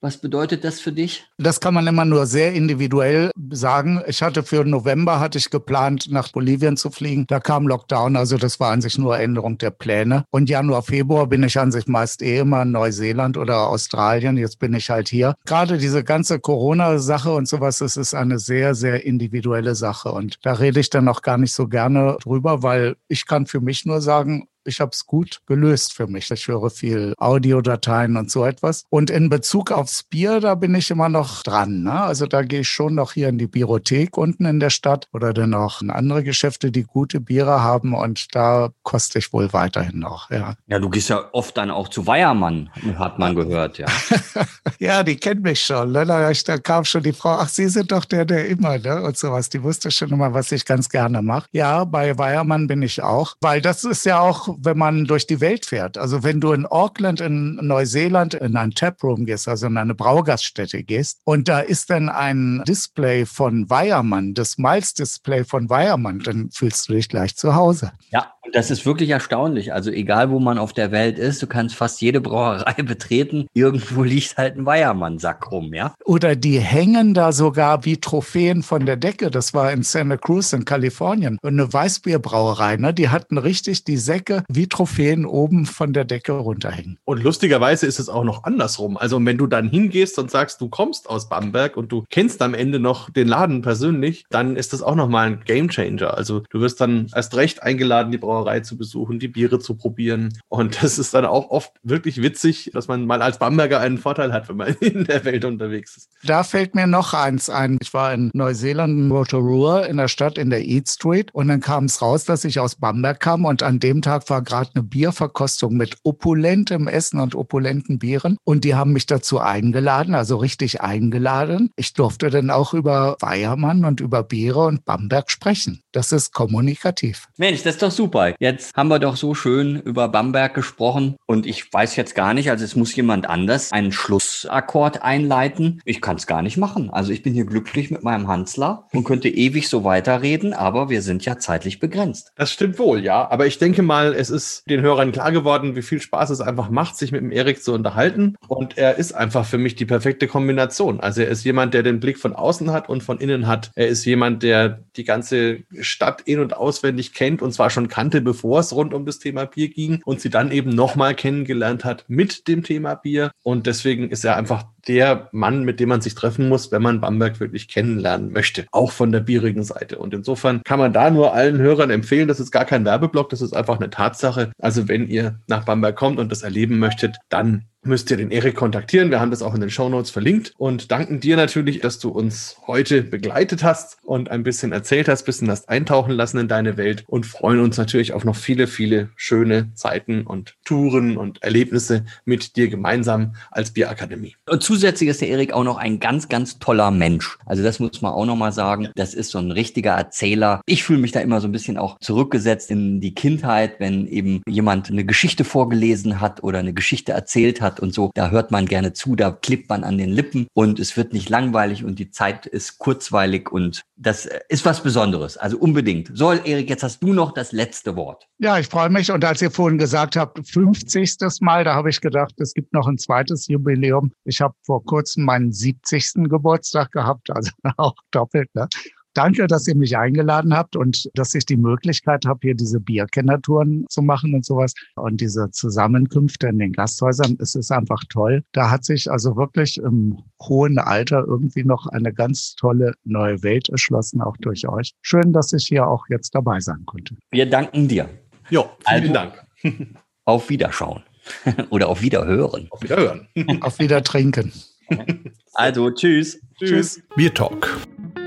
Was 0.00 0.16
bedeutet 0.16 0.64
das 0.64 0.80
für 0.80 0.92
dich? 0.92 1.24
Das 1.38 1.60
kann 1.60 1.72
man 1.72 1.86
immer 1.86 2.04
nur 2.04 2.26
sehr 2.26 2.52
individuell 2.52 3.30
sagen. 3.50 4.02
Ich 4.06 4.22
hatte 4.22 4.42
für 4.42 4.64
November 4.64 5.20
hatte 5.20 5.38
ich 5.38 5.50
geplant, 5.50 6.08
nach 6.10 6.32
Bolivien 6.32 6.76
zu 6.76 6.90
fliegen. 6.90 7.26
Da 7.28 7.38
kam 7.38 7.68
Lockdown, 7.68 8.16
also 8.16 8.36
das 8.38 8.58
war 8.58 8.72
an 8.72 8.80
sich 8.80 8.89
nur 8.98 9.18
Änderung 9.18 9.58
der 9.58 9.70
Pläne. 9.70 10.24
Und 10.30 10.48
Januar, 10.48 10.82
Februar 10.82 11.26
bin 11.26 11.42
ich 11.42 11.58
an 11.58 11.72
sich 11.72 11.86
meist 11.86 12.22
eh 12.22 12.38
immer 12.38 12.62
in 12.62 12.72
Neuseeland 12.72 13.36
oder 13.36 13.68
Australien. 13.68 14.36
Jetzt 14.36 14.58
bin 14.58 14.74
ich 14.74 14.90
halt 14.90 15.08
hier. 15.08 15.34
Gerade 15.46 15.78
diese 15.78 16.04
ganze 16.04 16.40
Corona-Sache 16.40 17.32
und 17.32 17.48
sowas, 17.48 17.78
das 17.78 17.96
ist 17.96 18.14
eine 18.14 18.38
sehr, 18.38 18.74
sehr 18.74 19.04
individuelle 19.04 19.74
Sache. 19.74 20.12
Und 20.12 20.38
da 20.42 20.54
rede 20.54 20.80
ich 20.80 20.90
dann 20.90 21.08
auch 21.08 21.22
gar 21.22 21.38
nicht 21.38 21.52
so 21.52 21.68
gerne 21.68 22.16
drüber, 22.22 22.62
weil 22.62 22.96
ich 23.08 23.26
kann 23.26 23.46
für 23.46 23.60
mich 23.60 23.86
nur 23.86 24.00
sagen, 24.00 24.46
ich 24.70 24.80
habe 24.80 24.92
es 24.92 25.06
gut 25.06 25.40
gelöst 25.46 25.92
für 25.92 26.06
mich. 26.06 26.30
Ich 26.30 26.48
höre 26.48 26.70
viel 26.70 27.14
Audiodateien 27.18 28.16
und 28.16 28.30
so 28.30 28.44
etwas. 28.44 28.84
Und 28.88 29.10
in 29.10 29.28
Bezug 29.28 29.70
aufs 29.70 30.02
Bier, 30.04 30.40
da 30.40 30.54
bin 30.54 30.74
ich 30.74 30.90
immer 30.90 31.08
noch 31.08 31.42
dran. 31.42 31.82
Ne? 31.82 31.92
Also 31.92 32.26
da 32.26 32.42
gehe 32.42 32.60
ich 32.60 32.68
schon 32.68 32.94
noch 32.94 33.12
hier 33.12 33.28
in 33.28 33.38
die 33.38 33.46
Biothek 33.46 34.16
unten 34.16 34.46
in 34.46 34.60
der 34.60 34.70
Stadt 34.70 35.08
oder 35.12 35.32
dann 35.34 35.54
auch 35.54 35.82
in 35.82 35.90
andere 35.90 36.24
Geschäfte, 36.24 36.70
die 36.70 36.84
gute 36.84 37.20
Biere 37.20 37.62
haben. 37.62 37.94
Und 37.94 38.34
da 38.34 38.70
koste 38.82 39.18
ich 39.18 39.32
wohl 39.32 39.52
weiterhin 39.52 39.98
noch. 39.98 40.30
Ja, 40.30 40.54
ja 40.66 40.78
du 40.78 40.88
gehst 40.88 41.10
ja 41.10 41.28
oft 41.32 41.56
dann 41.56 41.70
auch 41.70 41.88
zu 41.88 42.06
Weiermann, 42.06 42.70
hat 42.96 43.18
man 43.18 43.34
gehört, 43.34 43.78
ja. 43.78 43.86
ja, 44.78 45.02
die 45.02 45.16
kennt 45.16 45.42
mich 45.42 45.60
schon. 45.60 45.92
Ne? 45.92 46.06
Da, 46.06 46.32
da 46.32 46.58
kam 46.58 46.84
schon 46.84 47.02
die 47.02 47.12
Frau, 47.12 47.30
ach, 47.30 47.48
Sie 47.48 47.68
sind 47.68 47.92
doch 47.92 48.04
der, 48.04 48.24
der 48.24 48.46
immer, 48.48 48.78
ne? 48.78 49.02
Und 49.02 49.16
sowas. 49.16 49.48
Die 49.48 49.62
wusste 49.62 49.90
schon 49.90 50.10
immer, 50.10 50.32
was 50.32 50.52
ich 50.52 50.64
ganz 50.64 50.88
gerne 50.88 51.22
mache. 51.22 51.48
Ja, 51.52 51.84
bei 51.84 52.16
Weiermann 52.16 52.66
bin 52.66 52.82
ich 52.82 53.02
auch, 53.02 53.34
weil 53.40 53.60
das 53.60 53.84
ist 53.84 54.04
ja 54.04 54.20
auch 54.20 54.56
wenn 54.62 54.78
man 54.78 55.04
durch 55.04 55.26
die 55.26 55.40
Welt 55.40 55.66
fährt. 55.66 55.98
Also 55.98 56.22
wenn 56.22 56.40
du 56.40 56.52
in 56.52 56.66
Auckland, 56.66 57.20
in 57.20 57.56
Neuseeland 57.56 58.34
in 58.34 58.56
ein 58.56 58.72
Taproom 58.72 59.26
gehst, 59.26 59.48
also 59.48 59.66
in 59.66 59.76
eine 59.76 59.94
Braugaststätte 59.94 60.82
gehst, 60.82 61.20
und 61.24 61.48
da 61.48 61.60
ist 61.60 61.90
dann 61.90 62.08
ein 62.08 62.62
Display 62.66 63.26
von 63.26 63.68
Weiermann, 63.70 64.34
das 64.34 64.58
Miles-Display 64.58 65.44
von 65.44 65.68
Weiermann, 65.70 66.20
dann 66.20 66.50
fühlst 66.50 66.88
du 66.88 66.94
dich 66.94 67.08
gleich 67.08 67.36
zu 67.36 67.54
Hause. 67.54 67.92
Ja, 68.10 68.32
das 68.52 68.70
ist 68.70 68.86
wirklich 68.86 69.10
erstaunlich. 69.10 69.72
Also 69.72 69.90
egal, 69.90 70.30
wo 70.30 70.38
man 70.38 70.58
auf 70.58 70.72
der 70.72 70.90
Welt 70.92 71.18
ist, 71.18 71.42
du 71.42 71.46
kannst 71.46 71.74
fast 71.74 72.00
jede 72.00 72.20
Brauerei 72.20 72.74
betreten. 72.82 73.46
Irgendwo 73.54 74.02
liegt 74.02 74.36
halt 74.36 74.56
ein 74.56 74.66
Weiermann-Sack 74.66 75.50
rum, 75.50 75.74
ja? 75.74 75.94
Oder 76.04 76.36
die 76.36 76.58
hängen 76.58 77.14
da 77.14 77.32
sogar 77.32 77.84
wie 77.84 77.98
Trophäen 77.98 78.62
von 78.62 78.86
der 78.86 78.96
Decke. 78.96 79.30
Das 79.30 79.54
war 79.54 79.72
in 79.72 79.82
Santa 79.82 80.16
Cruz 80.16 80.52
in 80.52 80.64
Kalifornien. 80.64 81.38
Und 81.42 81.52
eine 81.54 81.72
Weißbierbrauerei, 81.72 82.76
ne? 82.76 82.94
Die 82.94 83.08
hatten 83.08 83.38
richtig 83.38 83.84
die 83.84 83.96
Säcke 83.96 84.44
wie 84.48 84.68
Trophäen 84.68 85.24
oben 85.24 85.66
von 85.66 85.92
der 85.92 86.04
Decke 86.04 86.32
runterhängen. 86.32 86.98
Und 87.04 87.22
lustigerweise 87.22 87.86
ist 87.86 87.98
es 87.98 88.08
auch 88.08 88.24
noch 88.24 88.44
andersrum. 88.44 88.96
Also 88.96 89.24
wenn 89.24 89.38
du 89.38 89.46
dann 89.46 89.68
hingehst 89.68 90.18
und 90.18 90.30
sagst, 90.30 90.60
du 90.60 90.68
kommst 90.68 91.08
aus 91.08 91.28
Bamberg 91.28 91.76
und 91.76 91.92
du 91.92 92.04
kennst 92.10 92.42
am 92.42 92.54
Ende 92.54 92.80
noch 92.80 93.10
den 93.10 93.28
Laden 93.28 93.62
persönlich, 93.62 94.24
dann 94.30 94.56
ist 94.56 94.72
das 94.72 94.82
auch 94.82 94.94
nochmal 94.94 95.26
ein 95.26 95.40
Gamechanger. 95.44 96.16
Also 96.16 96.42
du 96.50 96.60
wirst 96.60 96.80
dann 96.80 97.06
erst 97.14 97.36
recht 97.36 97.62
eingeladen, 97.62 98.12
die 98.12 98.18
Brauerei 98.18 98.39
Brauerei 98.40 98.60
zu 98.60 98.76
besuchen, 98.76 99.18
die 99.18 99.28
Biere 99.28 99.58
zu 99.58 99.76
probieren. 99.76 100.30
Und 100.48 100.82
das 100.82 100.98
ist 100.98 101.14
dann 101.14 101.24
auch 101.24 101.50
oft 101.50 101.72
wirklich 101.82 102.22
witzig, 102.22 102.70
dass 102.72 102.88
man 102.88 103.06
mal 103.06 103.22
als 103.22 103.38
Bamberger 103.38 103.80
einen 103.80 103.98
Vorteil 103.98 104.32
hat, 104.32 104.48
wenn 104.48 104.56
man 104.56 104.74
in 104.80 105.04
der 105.04 105.24
Welt 105.24 105.44
unterwegs 105.44 105.96
ist. 105.96 106.10
Da 106.24 106.42
fällt 106.42 106.74
mir 106.74 106.86
noch 106.86 107.14
eins 107.14 107.50
ein. 107.50 107.78
Ich 107.82 107.92
war 107.92 108.12
in 108.14 108.30
Neuseeland, 108.32 108.98
in 108.98 109.10
Rotorua, 109.10 109.82
in 109.82 109.98
der 109.98 110.08
Stadt 110.08 110.38
in 110.38 110.50
der 110.50 110.64
Eat 110.64 110.88
Street. 110.88 111.30
Und 111.32 111.48
dann 111.48 111.60
kam 111.60 111.84
es 111.84 112.00
raus, 112.00 112.24
dass 112.24 112.44
ich 112.44 112.60
aus 112.60 112.76
Bamberg 112.76 113.20
kam. 113.20 113.44
Und 113.44 113.62
an 113.62 113.78
dem 113.78 114.02
Tag 114.02 114.28
war 114.30 114.42
gerade 114.42 114.70
eine 114.74 114.84
Bierverkostung 114.84 115.76
mit 115.76 115.96
opulentem 116.02 116.88
Essen 116.88 117.20
und 117.20 117.34
opulenten 117.34 117.98
Bieren. 117.98 118.36
Und 118.44 118.64
die 118.64 118.74
haben 118.74 118.92
mich 118.92 119.06
dazu 119.06 119.38
eingeladen, 119.38 120.14
also 120.14 120.36
richtig 120.36 120.80
eingeladen. 120.80 121.70
Ich 121.76 121.92
durfte 121.92 122.30
dann 122.30 122.50
auch 122.50 122.74
über 122.74 123.16
Weiermann 123.20 123.84
und 123.84 124.00
über 124.00 124.22
Biere 124.22 124.60
und 124.60 124.84
Bamberg 124.84 125.30
sprechen. 125.30 125.82
Das 125.92 126.12
ist 126.12 126.32
kommunikativ. 126.32 127.26
Mensch, 127.36 127.62
das 127.62 127.74
ist 127.74 127.82
doch 127.82 127.90
super 127.90 128.29
dabei. 128.30 128.36
Jetzt 128.38 128.76
haben 128.76 128.88
wir 128.88 128.98
doch 128.98 129.16
so 129.16 129.34
schön 129.34 129.80
über 129.80 130.08
Bamberg 130.08 130.54
gesprochen 130.54 131.16
und 131.26 131.46
ich 131.46 131.72
weiß 131.72 131.96
jetzt 131.96 132.14
gar 132.14 132.34
nicht, 132.34 132.50
also 132.50 132.64
es 132.64 132.76
muss 132.76 132.94
jemand 132.94 133.28
anders 133.28 133.72
einen 133.72 133.92
Schlussakkord 133.92 135.02
einleiten. 135.02 135.80
Ich 135.84 136.00
kann 136.00 136.16
es 136.16 136.26
gar 136.26 136.42
nicht 136.42 136.56
machen. 136.56 136.90
Also 136.90 137.12
ich 137.12 137.22
bin 137.22 137.32
hier 137.32 137.44
glücklich 137.44 137.90
mit 137.90 138.02
meinem 138.02 138.28
Hansler 138.28 138.88
und 138.92 139.04
könnte 139.04 139.28
ewig 139.28 139.68
so 139.68 139.84
weiterreden, 139.84 140.52
aber 140.52 140.90
wir 140.90 141.02
sind 141.02 141.24
ja 141.24 141.38
zeitlich 141.38 141.80
begrenzt. 141.80 142.32
Das 142.36 142.52
stimmt 142.52 142.78
wohl, 142.78 143.04
ja. 143.04 143.30
Aber 143.30 143.46
ich 143.46 143.58
denke 143.58 143.82
mal, 143.82 144.14
es 144.14 144.30
ist 144.30 144.68
den 144.68 144.80
Hörern 144.80 145.12
klar 145.12 145.32
geworden, 145.32 145.76
wie 145.76 145.82
viel 145.82 146.00
Spaß 146.00 146.30
es 146.30 146.40
einfach 146.40 146.70
macht, 146.70 146.96
sich 146.96 147.12
mit 147.12 147.20
dem 147.20 147.32
Erik 147.32 147.62
zu 147.62 147.72
unterhalten. 147.72 148.36
Und 148.48 148.78
er 148.78 148.96
ist 148.96 149.12
einfach 149.12 149.44
für 149.44 149.58
mich 149.58 149.74
die 149.74 149.86
perfekte 149.86 150.26
Kombination. 150.26 151.00
Also 151.00 151.22
er 151.22 151.28
ist 151.28 151.44
jemand, 151.44 151.74
der 151.74 151.82
den 151.82 152.00
Blick 152.00 152.18
von 152.18 152.34
außen 152.34 152.70
hat 152.72 152.88
und 152.88 153.02
von 153.02 153.18
innen 153.18 153.46
hat. 153.46 153.70
Er 153.74 153.88
ist 153.88 154.04
jemand, 154.04 154.42
der 154.42 154.80
die 154.96 155.04
ganze 155.04 155.60
Stadt 155.80 156.22
in- 156.22 156.40
und 156.40 156.56
auswendig 156.56 157.12
kennt 157.14 157.42
und 157.42 157.52
zwar 157.52 157.70
schon 157.70 157.88
kannte, 157.88 158.09
bevor 158.20 158.58
es 158.58 158.74
rund 158.74 158.92
um 158.92 159.06
das 159.06 159.20
Thema 159.20 159.44
Bier 159.44 159.68
ging 159.68 160.02
und 160.04 160.20
sie 160.20 160.30
dann 160.30 160.50
eben 160.50 160.70
nochmal 160.70 161.14
kennengelernt 161.14 161.84
hat 161.84 162.04
mit 162.08 162.48
dem 162.48 162.64
Thema 162.64 162.96
Bier. 162.96 163.30
Und 163.42 163.66
deswegen 163.66 164.10
ist 164.10 164.24
er 164.24 164.36
einfach 164.36 164.64
der 164.90 165.28
Mann, 165.30 165.62
mit 165.62 165.78
dem 165.78 165.88
man 165.88 166.00
sich 166.00 166.16
treffen 166.16 166.48
muss, 166.48 166.72
wenn 166.72 166.82
man 166.82 167.00
Bamberg 167.00 167.38
wirklich 167.38 167.68
kennenlernen 167.68 168.32
möchte, 168.32 168.66
auch 168.72 168.90
von 168.90 169.12
der 169.12 169.20
bierigen 169.20 169.62
Seite. 169.62 169.98
Und 169.98 170.12
insofern 170.12 170.62
kann 170.64 170.80
man 170.80 170.92
da 170.92 171.10
nur 171.10 171.32
allen 171.32 171.58
Hörern 171.58 171.90
empfehlen, 171.90 172.26
das 172.26 172.40
ist 172.40 172.50
gar 172.50 172.64
kein 172.64 172.84
Werbeblock, 172.84 173.30
das 173.30 173.40
ist 173.40 173.52
einfach 173.52 173.76
eine 173.76 173.90
Tatsache. 173.90 174.50
Also 174.58 174.88
wenn 174.88 175.06
ihr 175.06 175.38
nach 175.46 175.64
Bamberg 175.64 175.94
kommt 175.94 176.18
und 176.18 176.32
das 176.32 176.42
erleben 176.42 176.80
möchtet, 176.80 177.18
dann 177.28 177.66
müsst 177.82 178.10
ihr 178.10 178.16
den 178.16 178.30
Erik 178.30 178.56
kontaktieren. 178.56 179.10
Wir 179.10 179.20
haben 179.20 179.30
das 179.30 179.42
auch 179.42 179.54
in 179.54 179.60
den 179.60 179.70
Show 179.70 179.88
Notes 179.88 180.10
verlinkt 180.10 180.52
und 180.58 180.90
danken 180.90 181.20
dir 181.20 181.36
natürlich, 181.36 181.80
dass 181.80 181.98
du 181.98 182.10
uns 182.10 182.56
heute 182.66 183.02
begleitet 183.02 183.64
hast 183.64 183.96
und 184.02 184.30
ein 184.30 184.42
bisschen 184.42 184.72
erzählt 184.72 185.08
hast, 185.08 185.24
bisschen 185.24 185.50
hast 185.50 185.68
eintauchen 185.68 186.12
lassen 186.12 186.38
in 186.38 186.48
deine 186.48 186.76
Welt 186.76 187.04
und 187.06 187.24
freuen 187.24 187.60
uns 187.60 187.78
natürlich 187.78 188.12
auf 188.12 188.24
noch 188.24 188.36
viele, 188.36 188.66
viele 188.66 189.10
schöne 189.16 189.72
Zeiten 189.74 190.22
und 190.26 190.56
Touren 190.64 191.16
und 191.16 191.42
Erlebnisse 191.42 192.04
mit 192.24 192.56
dir 192.56 192.68
gemeinsam 192.68 193.34
als 193.50 193.70
Bierakademie. 193.70 194.36
Und 194.46 194.62
zusätzlich 194.80 195.10
ist 195.10 195.20
der 195.20 195.28
Erik 195.28 195.52
auch 195.52 195.62
noch 195.62 195.76
ein 195.76 196.00
ganz, 196.00 196.30
ganz 196.30 196.58
toller 196.58 196.90
Mensch. 196.90 197.36
Also 197.44 197.62
das 197.62 197.80
muss 197.80 198.00
man 198.00 198.14
auch 198.14 198.24
noch 198.24 198.36
mal 198.36 198.50
sagen. 198.50 198.88
Das 198.94 199.12
ist 199.12 199.30
so 199.30 199.38
ein 199.38 199.50
richtiger 199.50 199.90
Erzähler. 199.90 200.62
Ich 200.64 200.84
fühle 200.84 201.00
mich 201.00 201.12
da 201.12 201.20
immer 201.20 201.42
so 201.42 201.48
ein 201.48 201.52
bisschen 201.52 201.76
auch 201.76 201.98
zurückgesetzt 201.98 202.70
in 202.70 202.98
die 202.98 203.14
Kindheit, 203.14 203.78
wenn 203.78 204.06
eben 204.06 204.40
jemand 204.48 204.88
eine 204.88 205.04
Geschichte 205.04 205.44
vorgelesen 205.44 206.22
hat 206.22 206.42
oder 206.42 206.60
eine 206.60 206.72
Geschichte 206.72 207.12
erzählt 207.12 207.60
hat 207.60 207.78
und 207.78 207.92
so, 207.92 208.10
da 208.14 208.30
hört 208.30 208.52
man 208.52 208.64
gerne 208.64 208.94
zu, 208.94 209.16
da 209.16 209.32
klippt 209.32 209.68
man 209.68 209.84
an 209.84 209.98
den 209.98 210.08
Lippen 210.08 210.46
und 210.54 210.80
es 210.80 210.96
wird 210.96 211.12
nicht 211.12 211.28
langweilig 211.28 211.84
und 211.84 211.98
die 211.98 212.10
Zeit 212.10 212.46
ist 212.46 212.78
kurzweilig 212.78 213.52
und 213.52 213.82
das 213.96 214.26
ist 214.48 214.64
was 214.64 214.82
Besonderes. 214.82 215.36
Also 215.36 215.58
unbedingt. 215.58 216.10
So, 216.14 216.32
Erik, 216.32 216.70
jetzt 216.70 216.82
hast 216.82 217.02
du 217.02 217.12
noch 217.12 217.32
das 217.32 217.52
letzte 217.52 217.96
Wort. 217.96 218.26
Ja, 218.38 218.58
ich 218.58 218.68
freue 218.68 218.88
mich. 218.88 219.12
Und 219.12 219.22
als 219.26 219.42
ihr 219.42 219.50
vorhin 219.50 219.76
gesagt 219.76 220.16
habt, 220.16 220.40
50. 220.48 221.16
Mal, 221.40 221.64
da 221.64 221.74
habe 221.74 221.90
ich 221.90 222.00
gedacht, 222.00 222.32
es 222.38 222.54
gibt 222.54 222.72
noch 222.72 222.86
ein 222.86 222.96
zweites 222.96 223.46
Jubiläum. 223.48 224.12
Ich 224.24 224.40
habe 224.40 224.54
vor 224.64 224.84
kurzem 224.84 225.24
meinen 225.24 225.52
70. 225.52 226.28
Geburtstag 226.28 226.92
gehabt, 226.92 227.30
also 227.30 227.50
auch 227.76 227.94
doppelt. 228.10 228.48
Ne? 228.54 228.68
Danke, 229.14 229.48
dass 229.48 229.66
ihr 229.66 229.74
mich 229.74 229.96
eingeladen 229.96 230.54
habt 230.54 230.76
und 230.76 231.10
dass 231.14 231.34
ich 231.34 231.44
die 231.44 231.56
Möglichkeit 231.56 232.24
habe, 232.26 232.38
hier 232.42 232.54
diese 232.54 232.78
Bierkennatouren 232.78 233.84
zu 233.88 234.02
machen 234.02 234.34
und 234.34 234.44
sowas 234.44 234.72
und 234.94 235.20
diese 235.20 235.50
Zusammenkünfte 235.50 236.46
in 236.46 236.58
den 236.58 236.72
Gasthäusern. 236.72 237.36
Es 237.40 237.56
ist 237.56 237.72
einfach 237.72 238.02
toll. 238.08 238.44
Da 238.52 238.70
hat 238.70 238.84
sich 238.84 239.10
also 239.10 239.36
wirklich 239.36 239.78
im 239.78 240.18
hohen 240.40 240.78
Alter 240.78 241.24
irgendwie 241.26 241.64
noch 241.64 241.86
eine 241.86 242.12
ganz 242.12 242.54
tolle 242.54 242.94
neue 243.04 243.42
Welt 243.42 243.68
erschlossen, 243.68 244.20
auch 244.20 244.36
durch 244.36 244.68
euch. 244.68 244.92
Schön, 245.02 245.32
dass 245.32 245.52
ich 245.52 245.66
hier 245.66 245.88
auch 245.88 246.04
jetzt 246.08 246.32
dabei 246.34 246.60
sein 246.60 246.84
konnte. 246.86 247.16
Wir 247.32 247.50
danken 247.50 247.88
dir. 247.88 248.08
Jo, 248.48 248.70
vielen 248.86 249.02
also, 249.02 249.12
Dank. 249.12 249.46
Auf 250.24 250.48
Wiederschauen 250.48 251.02
oder 251.70 251.88
auf 251.88 252.02
Wiederhören. 252.02 252.66
Auf 252.70 252.82
Wiederhören. 252.82 253.28
auf 253.60 253.78
Wiedertrinken. 253.78 254.52
Also, 255.54 255.90
tschüss. 255.90 256.40
Tschüss. 256.58 257.02
Bier 257.16 257.34
Talk 257.34 257.68